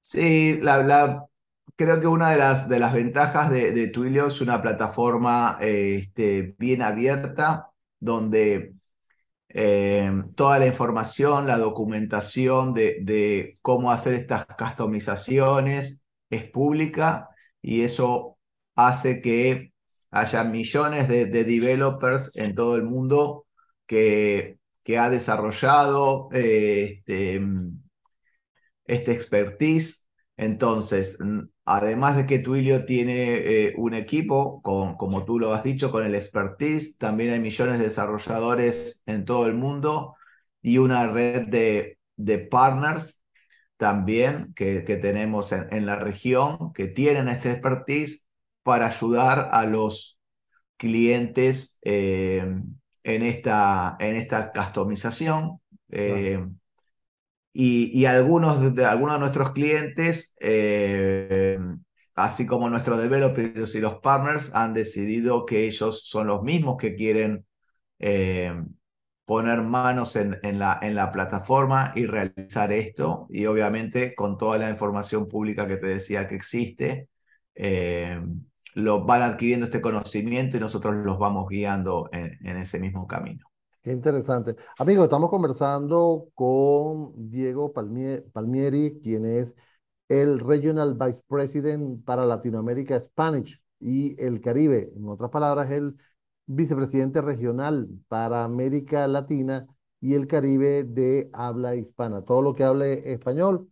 Sí, 0.01 0.59
la, 0.63 1.27
creo 1.77 2.01
que 2.01 2.07
una 2.07 2.31
de 2.31 2.39
las, 2.39 2.69
de 2.69 2.79
las 2.79 2.93
ventajas 2.95 3.51
de, 3.51 3.73
de 3.73 3.89
Twilio 3.89 4.29
es 4.29 4.41
una 4.41 4.63
plataforma 4.63 5.59
este, 5.61 6.55
bien 6.59 6.83
abierta, 6.83 7.73
donde 7.99 8.75
eh, 9.51 10.11
toda 10.37 10.59
la 10.61 10.67
información, 10.67 11.47
la 11.47 11.59
documentación 11.59 12.75
de, 12.75 12.99
de 13.03 13.59
cómo 13.63 13.93
hacer 13.93 14.15
estas 14.15 14.47
customizaciones 14.59 16.05
es 16.31 16.45
pública 16.51 17.31
y 17.63 17.83
eso 17.83 18.39
hace 18.77 19.23
que 19.23 19.73
haya 20.21 20.45
millones 20.45 21.09
de, 21.09 21.27
developers 21.27 22.37
en 22.37 22.55
todo 22.55 22.77
el 22.77 22.85
mundo 22.85 23.47
que, 23.87 24.59
que 24.83 24.99
ha 24.99 25.11
desarrollado 25.11 26.29
eh, 26.33 27.03
este, 27.07 27.41
este, 28.85 29.13
expertise. 29.13 30.09
Entonces, 30.37 31.19
además 31.65 32.17
de 32.17 32.27
que 32.27 32.39
Twilio 32.41 32.85
tiene 32.85 33.35
eh, 33.37 33.75
un 33.77 33.95
equipo, 33.95 34.61
con, 34.63 34.97
como 34.97 35.25
tú 35.25 35.39
lo 35.39 35.53
has 35.55 35.65
dicho, 35.65 35.91
con 35.91 36.05
el 36.05 36.15
expertise, 36.15 36.99
también 36.99 37.33
hay 37.33 37.41
millones 37.41 37.79
de 37.79 37.87
desarrolladores 37.87 39.03
en 39.07 39.25
todo 39.25 39.47
el 39.47 39.55
mundo 39.55 40.15
y 40.63 40.79
una 40.79 41.11
red 41.11 41.49
de, 41.49 41.99
de 42.17 42.39
partners 42.39 43.23
también 43.77 44.53
que, 44.55 44.85
que 44.85 44.97
tenemos 44.97 45.53
en, 45.53 45.69
en, 45.71 45.87
la 45.87 45.97
región 45.97 46.73
que 46.73 46.89
tienen 46.89 47.29
este 47.29 47.51
expertise 47.53 48.26
para 48.67 48.89
ayudar 48.89 49.51
a 49.53 49.65
los 49.65 50.19
clientes 50.77 51.79
eh, 51.83 52.45
en, 53.05 53.23
esta, 53.23 53.97
en 54.01 54.17
esta 54.17 54.51
customización. 54.51 55.61
Eh, 55.89 56.45
y, 57.53 58.05
algunos 58.07 58.75
de, 58.75 58.85
algunos 58.85 59.15
de 59.15 59.21
nuestros 59.21 59.53
clientes, 59.53 60.35
eh, 60.41 61.61
así 62.17 62.45
como 62.45 62.69
nuestros 62.69 63.01
developers 63.01 63.77
y 63.77 63.81
los 63.81 64.01
partners, 64.01 64.53
han 64.53 64.75
decidido 64.75 65.47
que 65.47 65.67
ellos 65.67 66.03
son 66.05 66.27
los 66.27 66.43
mismos 66.43 66.77
que 66.77 66.97
quieren 66.97 67.47
poner 69.25 69.63
manos 69.63 70.17
en, 70.17 70.41
en, 70.43 70.59
la, 70.59 70.81
en 70.83 70.97
la 70.97 71.13
plataforma 71.13 71.93
y 71.95 72.07
realizar 72.07 72.73
esto. 72.73 73.29
Y 73.31 73.47
obviamente 73.47 74.17
con 74.17 74.37
toda 74.37 74.59
la 74.59 74.71
información 74.71 75.29
pública 75.29 75.69
que 75.69 75.77
te 75.77 75.87
decía 75.87 76.27
que 76.27 76.35
existe, 76.35 77.09
lo 78.77 79.03
van 79.07 79.23
adquiriendo 79.23 79.65
este 79.65 79.81
conocimiento 79.81 80.59
y 80.59 80.61
nosotros 80.61 80.95
los 80.97 81.19
vamos 81.19 81.49
guiando 81.49 82.11
en, 82.13 82.59
ese 82.59 82.79
mismo 82.79 83.07
camino. 83.07 83.47
Qué 83.83 83.91
interesante. 83.91 84.55
Amigos, 84.77 85.05
estamos 85.05 85.31
conversando 85.31 86.29
con 86.35 87.31
Diego 87.31 87.73
Palmieri, 87.73 89.01
quien 89.03 89.25
es 89.25 89.55
el 90.11 90.41
Regional 90.41 90.95
Vice 90.95 91.23
President 91.27 92.05
para 92.05 92.27
Latinoamérica 92.27 93.01
Spanish 93.01 93.63
y 93.81 94.23
el 94.23 94.41
Caribe. 94.41 94.93
En 94.95 95.09
otras 95.09 95.31
palabras, 95.31 95.71
el 95.71 95.97
vicepresidente 96.45 97.23
regional 97.23 97.89
para 98.09 98.45
América 98.45 99.09
Latina 99.09 99.67
y 100.03 100.13
el 100.13 100.27
Caribe 100.27 100.85
de 100.85 101.31
habla 101.33 101.77
hispana. 101.77 102.27
Todo 102.27 102.43
lo 102.43 102.55
que 102.55 102.65
hable 102.65 103.11
español, 103.11 103.71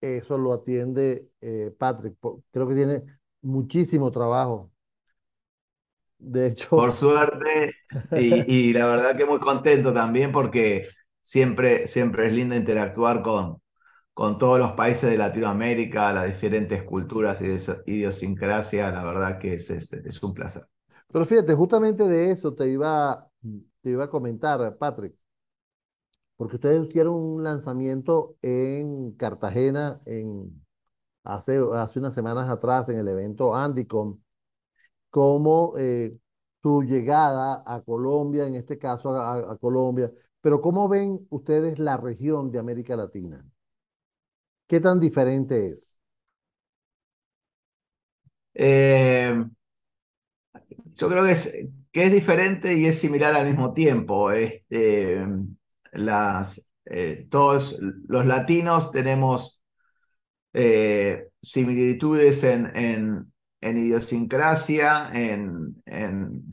eso 0.00 0.38
lo 0.38 0.52
atiende 0.52 1.28
eh, 1.40 1.74
Patrick. 1.76 2.16
Creo 2.52 2.68
que 2.68 2.74
tiene 2.76 3.15
muchísimo 3.46 4.10
trabajo. 4.10 4.70
De 6.18 6.48
hecho. 6.48 6.68
Por 6.70 6.92
suerte, 6.92 7.74
y, 8.18 8.72
la 8.72 8.86
verdad 8.86 9.16
que 9.16 9.24
muy 9.24 9.38
contento 9.38 9.92
también 9.92 10.32
porque 10.32 10.88
siempre, 11.22 11.86
siempre 11.86 12.26
es 12.26 12.32
lindo 12.32 12.56
interactuar 12.56 13.22
con, 13.22 13.60
con 14.12 14.38
todos 14.38 14.58
los 14.58 14.72
países 14.72 15.10
de 15.10 15.18
Latinoamérica, 15.18 16.12
las 16.12 16.26
diferentes 16.26 16.82
culturas 16.82 17.40
y 17.40 17.56
idiosincrasia, 17.92 18.90
la 18.90 19.04
verdad 19.04 19.38
que 19.38 19.54
es, 19.54 19.70
es, 19.70 20.22
un 20.22 20.34
placer. 20.34 20.64
Pero 21.12 21.24
fíjate, 21.24 21.54
justamente 21.54 22.04
de 22.04 22.30
eso 22.30 22.54
te 22.54 22.68
iba, 22.68 23.28
te 23.82 23.90
iba 23.90 24.04
a 24.04 24.10
comentar, 24.10 24.76
Patrick, 24.78 25.14
porque 26.36 26.56
ustedes 26.56 26.88
hicieron 26.88 27.14
un 27.14 27.44
lanzamiento 27.44 28.36
en 28.42 29.12
Cartagena, 29.12 30.00
en, 30.06 30.65
hace, 31.26 31.58
hace 31.74 31.98
unas 31.98 32.14
semanas 32.14 32.48
atrás 32.48 32.88
en 32.88 32.98
el 32.98 33.08
evento 33.08 33.54
Andicom, 33.54 34.20
como 35.10 35.74
eh, 35.78 36.16
su 36.62 36.82
llegada 36.82 37.62
a 37.66 37.82
Colombia, 37.82 38.46
en 38.46 38.54
este 38.56 38.78
caso 38.78 39.14
a, 39.16 39.56
Colombia, 39.58 40.12
pero 40.40 40.60
¿cómo 40.60 40.88
ven 40.88 41.26
ustedes 41.30 41.78
la 41.78 41.96
región 41.96 42.50
de 42.50 42.58
América 42.58 42.96
Latina? 42.96 43.44
¿Qué 44.66 44.80
tan 44.80 44.98
diferente 45.00 45.68
es? 45.68 45.96
Eh, 48.54 49.44
yo 50.94 51.08
creo 51.08 51.24
que 51.24 51.32
es, 51.32 51.52
que 51.92 52.04
es 52.04 52.12
diferente 52.12 52.74
y 52.74 52.86
es 52.86 52.98
similar 52.98 53.34
al 53.34 53.46
mismo 53.46 53.72
tiempo. 53.72 54.30
Este, 54.30 55.24
las, 55.92 56.68
eh, 56.84 57.26
todos 57.30 57.78
los 57.80 58.26
latinos 58.26 58.92
tenemos 58.92 59.55
eh, 60.56 61.28
similitudes 61.42 62.42
en, 62.42 62.74
en, 62.74 63.32
en, 63.60 63.78
idiosincrasia, 63.78 65.10
en, 65.12 65.82
en, 65.84 66.50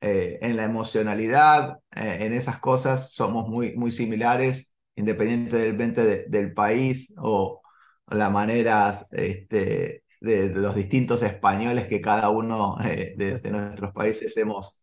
eh, 0.00 0.38
en 0.40 0.56
la 0.56 0.64
emocionalidad, 0.64 1.78
eh, 1.94 2.18
en 2.20 2.32
esas 2.32 2.58
cosas 2.58 3.12
somos 3.12 3.48
muy, 3.48 3.76
muy 3.76 3.92
similares, 3.92 4.74
independientemente 4.96 6.24
del 6.28 6.54
país 6.54 7.14
o 7.18 7.60
las 8.08 8.32
maneras 8.32 9.06
este, 9.12 10.04
de, 10.20 10.48
los 10.54 10.74
distintos 10.74 11.22
españoles 11.22 11.88
que 11.88 12.00
cada 12.00 12.30
uno 12.30 12.76
de, 12.82 13.40
nuestros 13.50 13.92
países 13.92 14.34
hemos, 14.38 14.82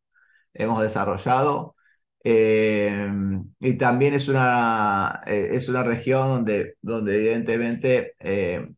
hemos 0.53 0.81
desarrollado. 0.81 1.75
Em, 2.23 3.53
y 3.59 3.77
también 3.77 4.13
es 4.13 4.27
una, 4.27 5.21
eh, 5.25 5.49
es 5.51 5.69
una 5.69 5.83
región 5.83 6.27
donde, 6.27 6.75
donde 6.81 7.15
evidentemente 7.15 8.15
em, 8.19 8.75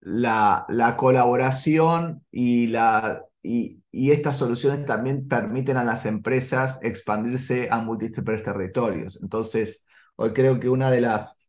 la, 0.00 0.66
la, 0.68 0.96
colaboración 0.96 2.24
y, 2.30 2.66
la, 2.68 3.24
y, 3.42 3.82
estas 3.92 4.38
soluciones 4.38 4.84
también 4.86 5.28
permiten 5.28 5.76
a 5.76 5.84
las 5.84 6.06
empresas 6.06 6.78
expandirse 6.82 7.68
a 7.70 7.78
múltiples 7.78 8.42
territorios. 8.42 9.18
Entonces, 9.22 9.84
hoy 10.16 10.32
creo 10.32 10.58
que 10.60 10.68
una 10.68 10.90
de 10.90 11.00
las, 11.02 11.48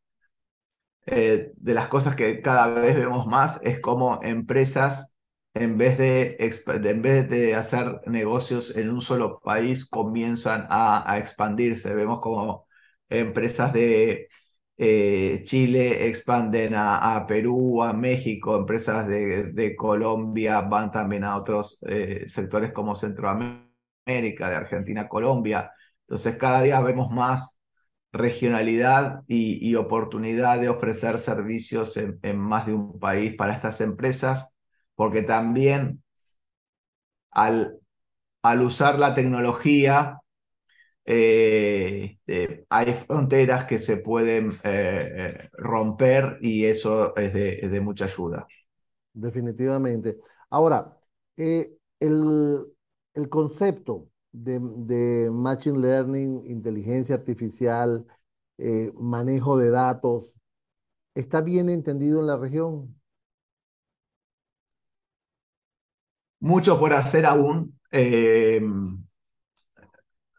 eh, 1.05 1.51
de 1.55 1.73
las 1.73 1.88
cosas 1.88 2.15
que 2.15 2.41
cada 2.41 2.67
vez 2.67 2.95
vemos 2.95 3.27
más 3.27 3.59
es 3.63 3.79
cómo 3.79 4.19
empresas 4.23 5.12
en 5.53 5.77
vez 5.77 5.98
de, 5.98 6.38
en 6.39 7.01
vez 7.01 7.29
de 7.29 7.55
hacer 7.55 8.01
negocios 8.07 8.75
en 8.75 8.89
un 8.89 9.01
solo 9.01 9.39
país, 9.39 9.86
comienzan 9.86 10.65
a, 10.69 11.17
expandirse. 11.19 11.93
Vemos 11.95 12.19
como 12.22 12.67
empresas 13.10 13.72
de 13.74 14.29
eh, 14.77 15.41
Chile 15.45 16.07
expanden 16.07 16.74
a, 16.75 17.25
Perú, 17.27 17.83
a 17.83 17.93
México, 17.93 18.57
empresas 18.57 19.07
de, 19.07 19.75
Colombia 19.77 20.62
van 20.62 20.91
también 20.91 21.24
a 21.24 21.36
otros 21.38 21.79
eh, 21.88 22.25
sectores 22.27 22.72
como 22.72 22.95
Centroamérica, 22.95 23.69
de 24.50 24.55
Argentina, 24.55 25.07
Colombia. 25.07 25.72
Entonces 26.07 26.38
cada 26.38 26.62
día 26.63 26.81
vemos 26.81 27.12
más 27.12 27.60
regionalidad 28.12 29.24
y, 29.27 29.75
oportunidad 29.75 30.60
de 30.60 30.69
ofrecer 30.69 31.17
servicios 31.19 31.98
en 31.98 32.38
más 32.38 32.65
de 32.67 32.74
un 32.74 33.00
país 33.00 33.36
para 33.36 33.53
estas 33.53 33.81
empresas 33.81 34.52
porque 34.95 35.23
también 35.23 36.03
al, 37.31 37.79
al 38.41 38.62
usar 38.62 39.00
la 39.00 39.15
tecnología, 39.15 40.19
eh, 41.05 42.17
eh, 42.27 42.65
hay 42.69 42.93
fronteras 42.93 43.65
que 43.65 43.79
se 43.79 43.97
pueden 43.97 44.53
eh, 44.63 45.50
romper 45.53 46.38
y 46.41 46.65
eso 46.65 47.15
es 47.15 47.33
de, 47.33 47.81
mucha 47.81 48.05
ayuda. 48.05 48.47
Definitivamente. 49.13 50.17
Ahora, 50.50 50.97
el, 51.35 51.77
el, 52.00 53.29
concepto 53.29 54.09
de, 54.31 54.59
de, 54.62 55.29
Machine 55.31 55.79
Learning, 55.79 56.43
inteligencia 56.45 57.15
artificial, 57.15 58.05
eh, 58.57 58.91
manejo 58.95 59.57
de 59.57 59.69
datos. 59.69 60.39
¿Está 61.15 61.41
bien 61.41 61.69
entendido 61.69 62.19
en 62.21 62.27
la 62.27 62.38
región? 62.38 62.95
Mucho 66.43 66.77
por 66.77 66.91
hacer 66.91 67.25
aún. 67.25 67.79
Eh, 67.89 68.59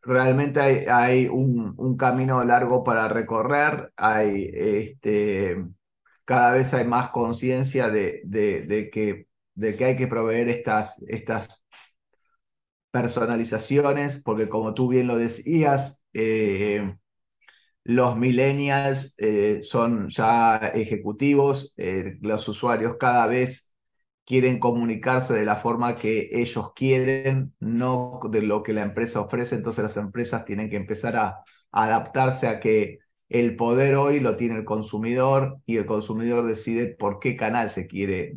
realmente 0.02 0.60
hay, 0.90 1.28
un, 1.28 1.96
camino 1.96 2.44
largo 2.44 2.84
para 2.84 3.08
recorrer. 3.08 3.90
Hay, 3.96 4.50
este, 4.52 5.64
cada 6.26 6.52
vez 6.52 6.74
hay 6.74 6.86
más 6.86 7.08
conciencia 7.08 7.88
de, 7.88 8.20
que, 8.92 9.28
hay 9.84 9.96
que 9.96 10.06
proveer 10.06 10.50
estas, 10.50 11.02
estas 11.08 11.64
personalizaciones, 12.90 14.22
porque 14.22 14.50
como 14.50 14.74
tú 14.74 14.88
bien 14.88 15.06
lo 15.06 15.16
decías, 15.16 16.04
eh, 16.12 16.96
los 17.82 18.18
millennials 18.18 19.14
eh, 19.16 19.60
son 19.62 20.10
ya 20.10 20.58
ejecutivos, 20.74 21.74
los 22.20 22.46
usuarios 22.46 22.96
cada 22.98 23.26
vez 23.26 23.73
quieren 24.24 24.58
comunicarse 24.58 25.34
de 25.34 25.44
la 25.44 25.56
forma 25.56 25.96
que 25.96 26.30
ellos 26.32 26.72
quieren, 26.74 27.54
no 27.60 28.20
de 28.30 28.42
lo 28.42 28.62
que 28.62 28.72
la 28.72 28.82
empresa 28.82 29.20
ofrece, 29.20 29.54
entonces 29.56 29.84
las 29.84 29.96
empresas 29.96 30.44
tienen 30.44 30.70
que 30.70 30.76
empezar 30.76 31.16
a, 31.16 31.42
adaptarse 31.72 32.46
a 32.48 32.60
que 32.60 33.00
el 33.28 33.56
poder 33.56 33.96
hoy 33.96 34.20
lo 34.20 34.36
tiene 34.36 34.56
el 34.56 34.64
consumidor 34.64 35.58
y 35.66 35.76
el 35.76 35.86
consumidor 35.86 36.44
decide 36.44 36.94
por 36.94 37.18
qué 37.18 37.36
canal 37.36 37.68
se 37.68 37.86
quiere 37.88 38.36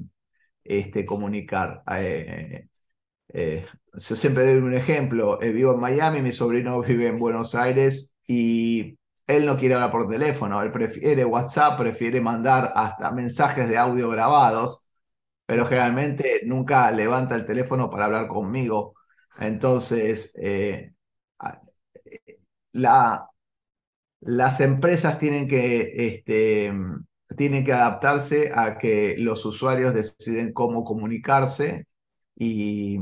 este, 0.63 1.05
comunicar. 1.05 1.83
Eh, 1.97 2.67
eh, 3.33 3.65
yo 3.93 4.15
siempre 4.15 4.45
doy 4.45 4.57
un 4.61 4.73
ejemplo, 4.73 5.41
eh, 5.41 5.51
vivo 5.51 5.73
en 5.73 5.79
Miami, 5.79 6.21
mi 6.21 6.31
sobrino 6.33 6.81
vive 6.81 7.07
en 7.07 7.19
Buenos 7.19 7.55
Aires 7.55 8.15
y 8.27 8.97
él 9.27 9.45
no 9.45 9.57
quiere 9.57 9.75
hablar 9.75 9.91
por 9.91 10.09
teléfono, 10.09 10.61
él 10.61 10.71
prefiere 10.71 11.25
WhatsApp, 11.25 11.77
prefiere 11.77 12.21
mandar 12.21 12.71
hasta 12.75 13.11
mensajes 13.11 13.69
de 13.69 13.77
audio 13.77 14.09
grabados 14.09 14.86
pero 15.47 15.65
generalmente 15.65 16.41
nunca 16.45 16.91
levanta 16.91 17.35
el 17.35 17.45
teléfono 17.45 17.89
para 17.89 18.05
hablar 18.05 18.27
conmigo. 18.27 18.95
Entonces, 19.39 20.33
eh, 20.41 20.93
la, 22.73 23.29
las 24.21 24.61
empresas 24.61 25.19
tienen 25.19 25.47
que, 25.47 26.07
este, 26.07 26.73
tienen 27.37 27.65
que 27.65 27.73
adaptarse 27.73 28.51
a 28.53 28.77
que 28.77 29.15
los 29.17 29.45
usuarios 29.45 29.93
deciden 29.93 30.53
cómo 30.53 30.83
comunicarse 30.83 31.87
y, 32.35 32.99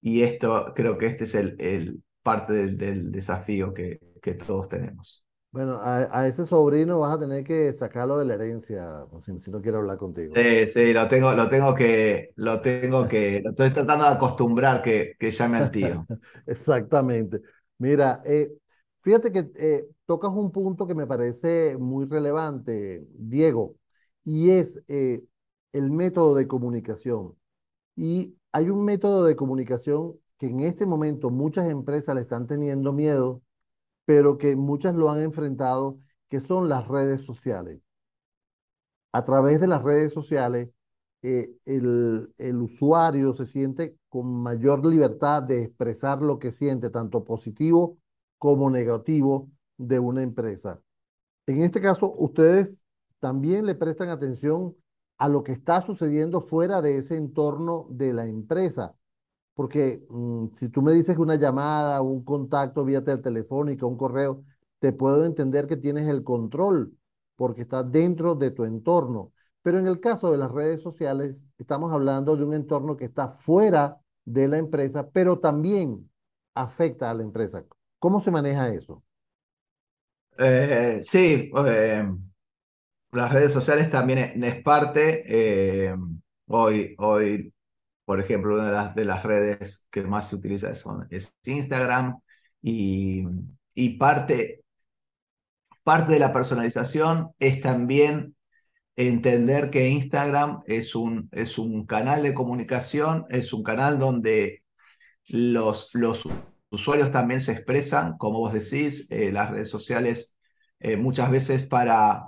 y 0.00 0.22
esto 0.22 0.72
creo 0.74 0.98
que 0.98 1.06
este 1.06 1.24
es 1.24 1.34
el, 1.34 2.02
parte 2.22 2.52
del, 2.52 3.12
desafío 3.12 3.74
que 3.74 3.98
todos 4.46 4.68
tenemos. 4.68 5.24
Bueno, 5.52 5.80
a, 5.82 6.28
ese 6.28 6.44
sobrino 6.44 7.00
vas 7.00 7.16
a 7.16 7.18
tener 7.18 7.42
que 7.42 7.72
sacarlo 7.72 8.18
de 8.18 8.24
la 8.24 8.34
herencia, 8.34 9.04
si, 9.20 9.50
no 9.50 9.60
quiero 9.60 9.78
hablar 9.78 9.98
contigo. 9.98 10.32
Sí, 10.36 10.68
sí, 10.68 10.92
lo 10.92 11.08
tengo, 11.08 11.32
lo 11.32 11.48
tengo 11.48 11.74
que, 11.74 12.32
lo 12.36 12.60
tengo 12.60 13.08
que, 13.08 13.40
lo 13.42 13.50
estoy 13.50 13.72
tratando 13.72 14.04
de 14.04 14.12
acostumbrar 14.12 14.80
que, 14.80 15.16
que 15.18 15.32
llame 15.32 15.56
al 15.56 15.72
tío. 15.72 16.06
Exactamente. 16.46 17.40
Mira, 17.78 18.22
eh, 18.24 18.52
fíjate 19.00 19.32
que 19.32 19.50
eh, 19.56 19.88
tocas 20.06 20.30
un 20.30 20.52
punto 20.52 20.86
que 20.86 20.94
me 20.94 21.08
parece 21.08 21.76
muy 21.78 22.06
relevante, 22.06 23.04
Diego, 23.18 23.74
y 24.22 24.50
es 24.50 24.80
eh, 24.86 25.20
el 25.72 25.90
método 25.90 26.36
de 26.36 26.46
comunicación. 26.46 27.34
Y 27.96 28.36
hay 28.52 28.70
un 28.70 28.84
método 28.84 29.24
de 29.24 29.34
comunicación 29.34 30.14
que 30.38 30.46
en 30.46 30.60
este 30.60 30.86
momento 30.86 31.30
muchas 31.30 31.68
empresas 31.68 32.14
le 32.14 32.20
están 32.20 32.46
teniendo 32.46 32.92
miedo 32.92 33.42
pero 34.10 34.38
que 34.38 34.56
muchas 34.56 34.96
lo 34.96 35.08
han 35.08 35.20
enfrentado, 35.20 36.00
que 36.28 36.40
son 36.40 36.68
las 36.68 36.88
redes 36.88 37.20
sociales. 37.20 37.78
A 39.12 39.22
través 39.22 39.60
de 39.60 39.68
las 39.68 39.84
redes 39.84 40.12
sociales, 40.12 40.68
eh, 41.22 41.54
el, 41.64 42.34
el 42.36 42.56
usuario 42.56 43.32
se 43.34 43.46
siente 43.46 43.96
con 44.08 44.26
mayor 44.42 44.84
libertad 44.84 45.44
de 45.44 45.62
expresar 45.62 46.22
lo 46.22 46.40
que 46.40 46.50
siente, 46.50 46.90
tanto 46.90 47.22
positivo 47.22 47.98
como 48.36 48.68
negativo 48.68 49.48
de 49.76 50.00
una 50.00 50.22
empresa. 50.22 50.82
En 51.46 51.62
este 51.62 51.80
caso, 51.80 52.12
ustedes 52.18 52.82
también 53.20 53.64
le 53.64 53.76
prestan 53.76 54.08
atención 54.08 54.74
a 55.18 55.28
lo 55.28 55.44
que 55.44 55.52
está 55.52 55.82
sucediendo 55.82 56.40
fuera 56.40 56.82
de 56.82 56.96
ese 56.98 57.16
entorno 57.16 57.86
de 57.90 58.12
la 58.12 58.26
empresa. 58.26 58.92
Porque 59.60 60.02
mm, 60.08 60.54
si 60.56 60.70
tú 60.70 60.80
me 60.80 60.90
dices 60.94 61.18
una 61.18 61.34
llamada, 61.34 62.00
un 62.00 62.24
contacto 62.24 62.82
vía 62.82 63.04
telefónica, 63.04 63.84
un 63.84 63.98
correo, 63.98 64.42
te 64.78 64.90
puedo 64.90 65.26
entender 65.26 65.66
que 65.66 65.76
tienes 65.76 66.08
el 66.08 66.24
control 66.24 66.96
porque 67.36 67.60
está 67.60 67.82
dentro 67.82 68.34
de 68.34 68.52
tu 68.52 68.64
entorno. 68.64 69.34
Pero 69.60 69.78
en 69.78 69.86
el 69.86 70.00
caso 70.00 70.32
de 70.32 70.38
las 70.38 70.50
redes 70.50 70.80
sociales, 70.80 71.42
estamos 71.58 71.92
hablando 71.92 72.38
de 72.38 72.44
un 72.44 72.54
entorno 72.54 72.96
que 72.96 73.04
está 73.04 73.28
fuera 73.28 74.00
de 74.24 74.48
la 74.48 74.56
empresa, 74.56 75.10
pero 75.10 75.40
también 75.40 76.10
afecta 76.54 77.10
a 77.10 77.14
la 77.14 77.22
empresa. 77.22 77.62
¿Cómo 77.98 78.22
se 78.22 78.30
maneja 78.30 78.72
eso? 78.72 79.04
Eh, 80.38 81.00
sí, 81.02 81.52
eh, 81.66 82.08
las 83.12 83.30
redes 83.30 83.52
sociales 83.52 83.90
también 83.90 84.42
es, 84.42 84.62
parte. 84.62 85.22
Eh, 85.28 85.94
hoy, 86.46 86.94
hoy 86.96 87.52
por 88.10 88.18
ejemplo, 88.18 88.54
una 88.56 88.66
de 88.66 88.72
las, 88.72 88.94
de 88.96 89.04
las 89.04 89.22
redes 89.22 89.86
que 89.88 90.02
más 90.02 90.28
se 90.30 90.34
utiliza 90.34 90.74
son, 90.74 91.06
es 91.10 91.32
Instagram 91.44 92.18
y, 92.60 93.22
y 93.72 93.98
parte, 93.98 94.64
parte 95.84 96.14
de 96.14 96.18
la 96.18 96.32
personalización 96.32 97.30
es 97.38 97.60
también 97.60 98.34
entender 98.96 99.70
que 99.70 99.90
Instagram 99.90 100.60
es 100.66 100.96
un, 100.96 101.28
es 101.30 101.56
un 101.56 101.86
canal 101.86 102.24
de 102.24 102.34
comunicación, 102.34 103.26
es 103.28 103.52
un 103.52 103.62
canal 103.62 104.00
donde 104.00 104.64
los, 105.28 105.90
los 105.94 106.24
usuarios 106.70 107.12
también 107.12 107.40
se 107.40 107.52
expresan, 107.52 108.18
como 108.18 108.40
vos 108.40 108.52
decís, 108.52 109.08
eh, 109.12 109.30
las 109.30 109.50
redes 109.52 109.70
sociales 109.70 110.36
eh, 110.80 110.96
muchas 110.96 111.30
veces 111.30 111.64
para, 111.64 112.24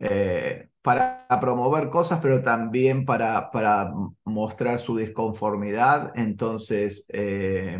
eh, 0.00 0.69
para 0.82 1.26
promover 1.40 1.90
cosas, 1.90 2.20
pero 2.22 2.42
también 2.42 3.04
para, 3.04 3.50
para 3.50 3.92
mostrar 4.24 4.78
su 4.78 4.96
disconformidad. 4.96 6.12
Entonces, 6.16 7.06
eh, 7.10 7.78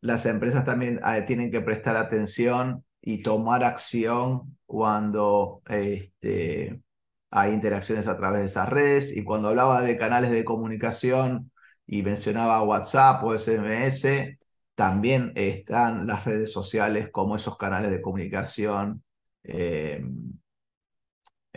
las 0.00 0.26
empresas 0.26 0.64
también 0.64 1.00
eh, 1.04 1.22
tienen 1.26 1.50
que 1.50 1.60
prestar 1.60 1.96
atención 1.96 2.84
y 3.00 3.22
tomar 3.22 3.64
acción 3.64 4.58
cuando 4.66 5.62
este, 5.68 6.82
hay 7.30 7.52
interacciones 7.52 8.06
a 8.08 8.16
través 8.16 8.40
de 8.42 8.46
esas 8.46 8.68
redes. 8.68 9.16
Y 9.16 9.24
cuando 9.24 9.48
hablaba 9.48 9.80
de 9.82 9.96
canales 9.98 10.30
de 10.30 10.44
comunicación 10.44 11.50
y 11.86 12.02
mencionaba 12.02 12.62
WhatsApp 12.62 13.24
o 13.24 13.34
SMS, 13.38 14.38
también 14.74 15.32
están 15.34 16.06
las 16.06 16.24
redes 16.24 16.52
sociales 16.52 17.10
como 17.10 17.36
esos 17.36 17.56
canales 17.56 17.90
de 17.90 18.02
comunicación. 18.02 19.02
Eh, 19.44 20.04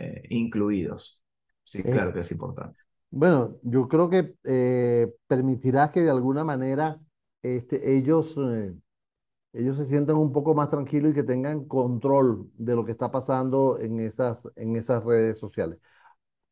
eh, 0.02 0.22
incluidos. 0.30 1.20
Sí, 1.64 1.78
eh, 1.78 1.82
claro 1.82 2.12
que 2.12 2.20
es 2.20 2.32
importante. 2.32 2.78
Bueno, 3.10 3.56
yo 3.62 3.88
creo 3.88 4.10
que 4.10 4.34
eh, 4.44 5.14
permitirá 5.26 5.90
que 5.90 6.00
de 6.00 6.10
alguna 6.10 6.44
manera 6.44 7.00
este, 7.42 7.96
ellos, 7.96 8.36
ellos 9.52 9.76
se 9.76 9.84
sientan 9.84 10.16
un 10.16 10.32
poco 10.32 10.54
más 10.54 10.68
tranquilos 10.68 11.12
y 11.12 11.14
que 11.14 11.22
tengan 11.22 11.66
control 11.66 12.50
de 12.54 12.74
lo 12.74 12.84
que 12.84 12.92
está 12.92 13.10
pasando 13.10 13.78
en 13.78 14.00
esas, 14.00 14.48
en 14.56 14.76
esas 14.76 15.04
redes 15.04 15.38
sociales. 15.38 15.78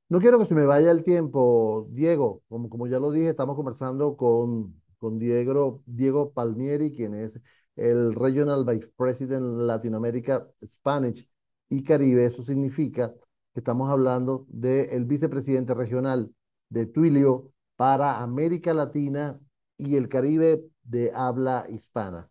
No 0.08 0.20
quiero 0.20 0.38
que 0.38 0.44
se 0.44 0.54
me 0.54 0.64
vaya 0.64 0.90
el 0.90 1.04
tiempo, 1.04 1.86
Diego, 1.90 2.42
como, 2.48 2.68
como 2.68 2.86
ya 2.88 2.98
lo 2.98 3.12
dije, 3.12 3.30
estamos 3.30 3.56
conversando 3.56 4.16
con, 4.16 4.80
con 4.98 5.18
Diego, 5.18 5.82
Diego 5.86 6.32
Palmieri, 6.32 6.92
quien 6.92 7.14
es 7.14 7.40
el 7.76 8.14
Regional 8.14 8.64
Vice 8.64 8.92
President 8.96 9.44
Latinoamérica 9.60 10.48
Spanish 10.64 11.28
y 11.68 11.82
Caribe. 11.84 12.26
Eso 12.26 12.42
significa 12.42 13.14
Estamos 13.54 13.90
hablando 13.90 14.46
del 14.48 15.04
vicepresidente 15.06 15.74
regional 15.74 16.32
de 16.68 16.86
Twilio 16.86 17.52
para 17.76 18.22
América 18.22 18.72
Latina 18.74 19.40
y 19.76 19.96
el 19.96 20.08
Caribe 20.08 20.64
de 20.82 21.12
habla 21.14 21.64
hispana. 21.68 22.30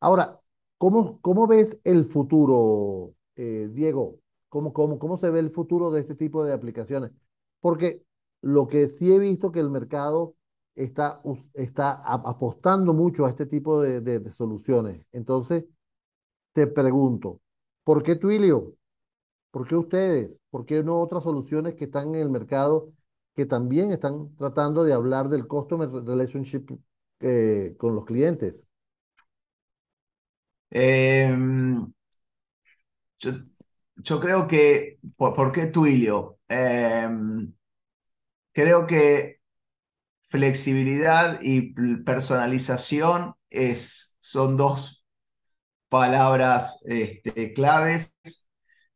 Ahora, 0.00 0.40
¿cómo, 0.78 1.20
cómo 1.20 1.46
ves 1.46 1.80
el 1.84 2.04
futuro, 2.04 3.14
eh, 3.36 3.68
Diego? 3.72 4.20
¿Cómo, 4.48 4.72
cómo, 4.72 4.98
¿Cómo 4.98 5.18
se 5.18 5.30
ve 5.30 5.40
el 5.40 5.50
futuro 5.50 5.90
de 5.90 6.00
este 6.00 6.14
tipo 6.14 6.44
de 6.44 6.52
aplicaciones? 6.52 7.10
Porque 7.60 8.04
lo 8.40 8.66
que 8.68 8.88
sí 8.88 9.14
he 9.14 9.18
visto 9.18 9.52
que 9.52 9.60
el 9.60 9.70
mercado 9.70 10.36
está, 10.74 11.20
está 11.54 11.92
apostando 12.04 12.94
mucho 12.94 13.26
a 13.26 13.28
este 13.28 13.46
tipo 13.46 13.80
de, 13.80 14.00
de 14.00 14.32
soluciones. 14.32 15.04
Entonces, 15.12 15.66
te 16.52 16.66
pregunto, 16.66 17.40
¿por 17.84 18.02
qué 18.02 18.16
Twilio? 18.16 18.76
¿Por 19.54 19.68
qué 19.68 19.76
ustedes? 19.76 20.36
¿Por 20.50 20.66
qué 20.66 20.82
no 20.82 20.96
otras 20.96 21.22
soluciones 21.22 21.74
que 21.74 21.84
están 21.84 22.08
en 22.16 22.22
el 22.22 22.28
mercado 22.28 22.92
que 23.36 23.46
también 23.46 23.92
están 23.92 24.34
tratando 24.34 24.82
de 24.82 24.92
hablar 24.92 25.28
del 25.28 25.46
customer 25.46 25.88
relationship 25.88 26.76
eh, 27.20 27.76
con 27.78 27.94
los 27.94 28.04
clientes? 28.04 28.64
Em, 30.70 31.86
yo, 33.18 34.18
creo 34.20 34.48
que, 34.48 34.98
¿por, 35.16 35.52
qué 35.52 35.66
Twilio? 35.66 36.40
Em, 36.48 37.54
creo 38.50 38.88
que 38.88 39.40
flexibilidad 40.22 41.38
y 41.40 41.74
personalización 42.02 43.36
es, 43.50 44.16
son 44.18 44.56
dos 44.56 45.06
palabras 45.88 46.82
este, 46.86 47.52
claves 47.52 48.12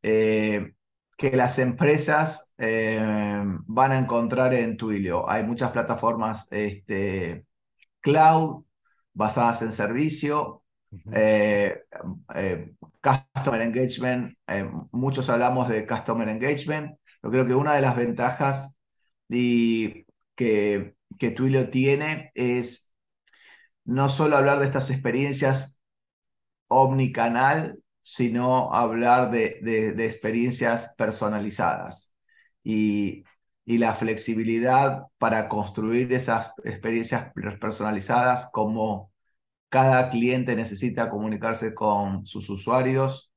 eh, 0.02 0.74
que 1.16 1.32
las 1.37 1.58
empresas 1.58 2.54
em, 2.58 3.61
van 3.66 3.92
a 3.92 3.98
encontrar 3.98 4.54
en 4.54 4.76
Twilio. 4.76 5.28
Hay 5.28 5.42
muchas 5.44 5.72
plataformas 5.72 6.46
este, 6.52 7.44
cloud 8.00 8.64
basadas 9.14 9.62
en 9.62 9.72
servicio, 9.72 10.62
eh, 11.12 11.82
eh, 12.34 12.72
customer 13.02 13.61
engagement, 13.62 14.37
eh, 14.46 14.70
muchos 14.92 15.28
hablamos 15.28 15.68
de 15.68 15.87
customer 15.87 16.28
engagement. 16.28 16.98
Yo 17.22 17.30
creo 17.30 17.46
que 17.46 17.54
una 17.54 17.74
de 17.74 17.82
las 17.82 17.96
ventajas 17.96 18.76
que, 19.28 20.06
que 21.18 21.30
Twilio 21.32 21.70
tiene 21.70 22.30
es 22.34 22.92
no 23.84 24.08
solo 24.08 24.37
hablar 24.37 24.61
de 24.61 24.66
estas 24.66 24.90
experiencias 24.90 25.80
omnicanal, 26.68 27.82
sino 28.11 28.73
hablar 28.73 29.31
de, 29.31 29.61
de, 29.61 30.07
experiencias 30.07 30.94
personalizadas. 30.97 32.14
Y, 32.64 33.23
y 33.66 33.77
la 33.77 33.94
flexibilidad 33.94 35.09
para 35.18 35.47
construir 35.47 36.11
esas 36.14 36.55
experiencias 36.64 37.31
personalizadas 37.61 38.49
como 38.51 39.12
cada 39.68 40.09
cliente 40.09 40.57
necesita 40.57 41.11
comunicarse 41.11 41.75
con 41.75 42.25
sus 42.25 42.49
usuarios, 42.49 43.35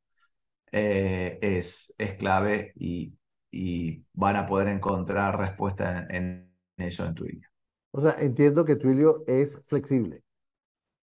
eh, 0.72 1.38
es, 1.42 1.94
es 1.98 2.16
clave 2.16 2.72
y, 2.78 3.14
y, 3.52 4.06
van 4.14 4.38
a 4.38 4.48
poder 4.48 4.70
encontrar 4.70 5.38
respuesta 5.38 6.08
en, 6.10 6.50
ello 6.78 7.06
en 7.06 7.14
Twilio. 7.14 7.50
O 7.92 8.00
sea, 8.00 8.16
entiendo 8.20 8.64
que 8.64 8.78
Twilio 8.78 9.26
es 9.28 9.62
flexible. 9.68 10.24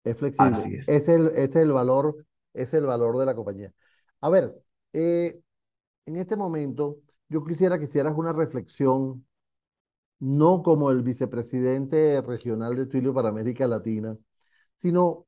Es 0.04 0.16
flexible. 0.16 0.56
Así 0.56 0.76
es. 0.76 0.88
Es 0.88 1.08
el, 1.08 1.26
es 1.36 1.54
el 1.54 1.70
valor, 1.70 2.24
es 2.52 2.74
el 2.74 2.86
valor 2.86 3.18
de 3.18 3.26
la 3.26 3.34
compañía. 3.34 3.72
A 4.20 4.28
ver, 4.30 4.54
eh, 4.92 5.40
en 6.06 6.16
este 6.16 6.36
momento 6.36 6.98
yo 7.28 7.44
quisiera 7.44 7.78
que 7.78 7.84
hicieras 7.84 8.14
una 8.16 8.32
reflexión, 8.32 9.26
no 10.20 10.62
como 10.62 10.90
el 10.90 11.02
vicepresidente 11.02 12.20
regional 12.22 12.76
de 12.76 12.86
Twilio 12.86 13.14
para 13.14 13.28
América 13.30 13.66
Latina, 13.68 14.16
sino 14.76 15.26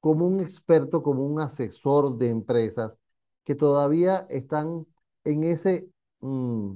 como 0.00 0.26
un 0.26 0.40
experto, 0.40 1.02
como 1.02 1.24
un 1.24 1.40
asesor 1.40 2.18
de 2.18 2.30
empresas 2.30 2.98
que 3.44 3.54
todavía 3.54 4.26
están 4.30 4.86
en 5.24 5.44
ese, 5.44 5.90
mm, 6.20 6.74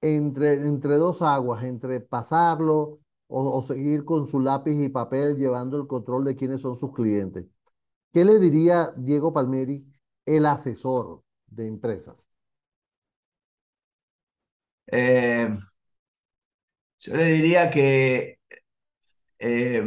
entre, 0.00 0.54
entre 0.68 0.96
dos 0.96 1.22
aguas, 1.22 1.64
entre 1.64 2.00
pasarlo 2.00 3.00
o, 3.28 3.62
seguir 3.62 4.04
con 4.04 4.26
su 4.26 4.40
lápiz 4.40 4.72
y 4.82 4.88
papel 4.88 5.36
llevando 5.36 5.76
el 5.78 5.86
control 5.86 6.24
de 6.24 6.36
quiénes 6.36 6.60
son 6.62 6.76
sus 6.76 6.92
clientes. 6.92 7.46
¿Qué 8.12 8.24
le 8.24 8.38
diría 8.38 8.92
Diego 8.96 9.32
Palmieri, 9.32 9.86
el 10.26 10.44
asesor 10.46 11.22
de 11.46 11.66
empresas? 11.66 12.16
Eh, 14.86 15.48
yo 16.98 17.14
le 17.16 17.26
diría 17.26 17.70
que 17.70 18.38
eh, 19.38 19.82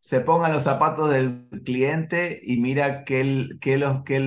se 0.00 0.20
ponga 0.20 0.48
los 0.48 0.62
zapatos 0.64 1.10
del 1.10 1.48
cliente 1.64 2.40
y 2.42 2.58
mira 2.58 3.04
qué, 3.04 3.24
lo, 3.78 4.04
qué, 4.04 4.18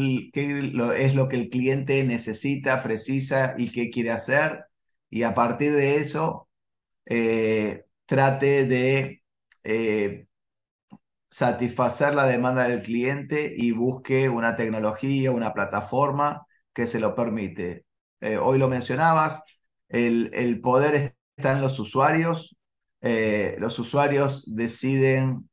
es 0.97 1.15
lo 1.15 1.29
que 1.29 1.35
el 1.37 1.49
cliente 1.49 2.03
necesita, 2.03 2.83
precisa 2.83 3.55
y 3.57 3.71
qué 3.71 3.89
quiere 3.89 4.11
hacer. 4.11 4.65
Y 5.09 5.23
a 5.23 5.35
partir 5.35 5.73
de 5.73 5.97
eso, 5.97 6.49
eh, 7.05 7.85
trate 8.07 8.65
de 8.65 9.23
satisfacer 11.33 12.13
la 12.13 12.27
demanda 12.27 12.67
del 12.67 12.83
cliente 12.83 13.55
y 13.57 13.71
busque 13.71 14.29
una 14.29 14.55
tecnología, 14.55 15.31
una 15.31 15.53
plataforma 15.53 16.45
que 16.73 16.87
se 16.87 16.99
lo 16.99 17.15
permite. 17.15 17.85
Eh, 18.21 18.37
hoy 18.37 18.59
lo 18.59 18.67
mencionabas, 18.69 19.43
el, 19.89 20.31
el, 20.33 20.61
poder 20.61 21.15
está 21.35 21.53
en 21.53 21.61
los 21.61 21.79
usuarios. 21.79 22.55
los 23.01 23.79
usuarios 23.79 24.45
deciden 24.55 25.49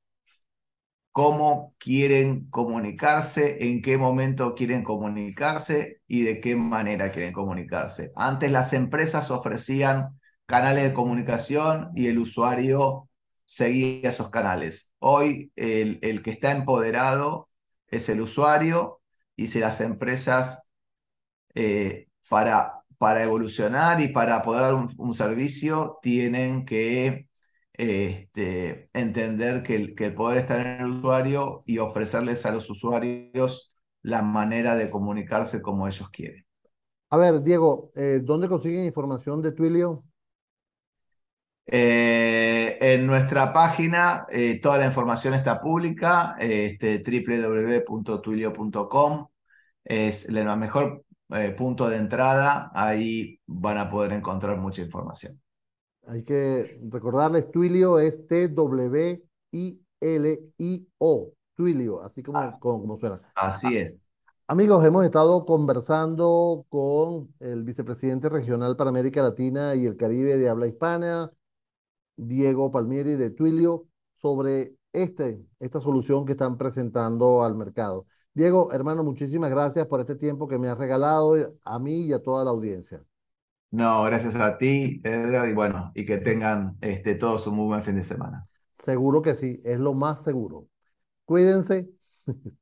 cómo 1.13 1.75
quieren 1.79 2.49
comunicarse, 2.51 3.69
en 3.69 3.83
qué 3.83 3.99
momento 3.99 4.55
quieren 4.55 4.85
comunicarse 4.85 6.01
y 6.07 6.23
de 6.23 6.41
qué 6.41 6.57
manera 6.57 7.13
quieren 7.13 7.33
comunicarse. 7.33 8.13
Antes 8.17 8.53
las 8.53 8.73
empresas 8.73 9.31
ofrecían 9.31 10.21
canales 10.47 10.85
de 10.85 10.95
comunicación 10.95 11.91
y 11.95 12.07
el 12.09 12.19
usuario 12.19 13.10
seguía 13.55 14.11
esos 14.11 14.31
canales. 14.31 14.93
Hoy 14.99 15.53
el, 15.57 15.99
el 16.03 16.23
que 16.23 16.31
está 16.31 16.53
empoderado 16.53 17.49
es 17.89 18.09
el 18.09 18.21
usuario 18.21 19.01
y 19.37 19.49
si 19.49 19.59
las 19.61 19.81
empresas 19.81 20.69
eh, 21.55 22.09
para, 22.29 22.85
para 22.99 23.23
evolucionar 23.23 24.01
y 24.01 24.09
para 24.09 24.43
poder 24.43 24.63
dar 24.63 24.75
un 24.75 25.15
servicio 25.15 25.99
tienen 26.03 26.65
que 26.65 27.29
este, 27.81 28.91
entender 28.93 29.63
que 29.63 29.75
el, 29.75 30.15
poder 30.15 30.39
estar 30.39 30.61
en 30.61 30.83
el 30.83 30.91
usuario 30.99 31.63
y 31.65 31.79
ofrecerles 31.79 32.45
a 32.45 32.53
los 32.53 32.69
usuarios 32.69 33.73
la 34.03 34.21
manera 34.21 34.77
de 34.77 34.91
comunicarse 34.91 35.63
como 35.63 35.89
ellos 35.89 36.11
quieren. 36.11 36.45
A 37.09 37.17
ver, 37.17 37.43
Diego, 37.43 37.91
eh, 37.95 38.21
¿dónde 38.23 38.49
consiguen 38.49 38.85
información 38.85 39.41
de 39.41 39.53
Twilio? 39.53 40.05
Eh, 41.67 42.79
en 42.81 43.07
nuestra 43.07 43.53
página 43.53 44.27
eh, 44.31 44.59
toda 44.61 44.79
la 44.79 44.87
información 44.87 45.35
está 45.35 45.61
pública, 45.61 46.35
este, 46.41 46.99
www.twilio.com 46.99 49.29
es 49.85 50.29
el 50.29 50.57
mejor 50.57 51.05
punto 51.57 51.89
de 51.89 51.97
entrada, 51.97 52.73
ahí 52.75 53.39
van 53.47 53.79
a 53.79 53.89
poder 53.89 54.11
encontrar 54.13 54.59
mucha 54.59 54.83
información. 54.83 55.41
Hay 56.07 56.23
que 56.25 56.79
recordarles, 56.91 57.51
Twilio 57.51 57.99
es 58.01 58.27
T-W-I-L-I-O, 58.27 58.93
Twilio, 61.55 62.03
así 62.03 62.23
como, 62.23 62.59
como, 62.59 62.99
suena. 62.99 63.21
Así 63.37 63.77
es. 63.77 64.09
Amigos, 64.49 64.85
hemos 64.85 65.05
estado 65.05 65.47
conversando 65.47 66.67
con 66.69 67.33
el 67.39 67.63
vicepresidente 67.63 68.29
regional 68.29 68.77
para 68.77 68.91
América 68.91 69.23
Latina 69.23 69.77
y 69.77 69.87
el 69.87 69.97
Caribe 69.97 70.37
de 70.39 70.49
habla 70.49 70.67
hispana, 70.67 71.31
Diego 72.27 72.71
Palmieri 72.71 73.17
de 73.17 73.31
Twilio, 73.31 73.87
sobre 74.15 74.75
este, 74.93 75.41
esta 75.59 75.81
solución 75.81 76.25
que 76.25 76.33
están 76.33 76.59
presentando 76.59 77.43
al 77.43 77.55
mercado. 77.55 78.07
Diego, 78.35 78.73
hermano, 78.73 79.03
muchísimas 79.03 79.51
gracias 79.51 79.87
por 79.87 80.01
este 80.01 80.17
tiempo 80.17 80.47
que 80.47 80.59
me 80.59 80.69
has 80.69 80.79
regalado 80.79 81.35
a 81.65 81.79
mí 81.79 82.07
y 82.07 82.13
a 82.13 82.23
toda 82.23 82.45
la 82.45 82.51
audiencia. 82.51 83.05
No, 83.71 84.03
gracias 84.05 84.35
a 84.37 84.59
ti, 84.59 85.01
Edgar, 85.05 85.49
y 85.49 85.55
bueno, 85.55 85.93
y 85.95 86.05
que 86.05 86.19
tengan 86.19 86.77
este, 86.81 87.15
todos 87.15 87.47
un 87.47 87.55
muy 87.55 87.67
buen 87.67 87.83
fin 87.83 87.95
de 87.97 88.05
semana. 88.05 88.47
Seguro 88.79 89.23
que 89.23 89.35
sí, 89.37 89.61
es 89.65 89.79
lo 89.79 89.95
más 89.95 90.23
seguro. 90.23 90.69
Cuídense. 91.25 91.89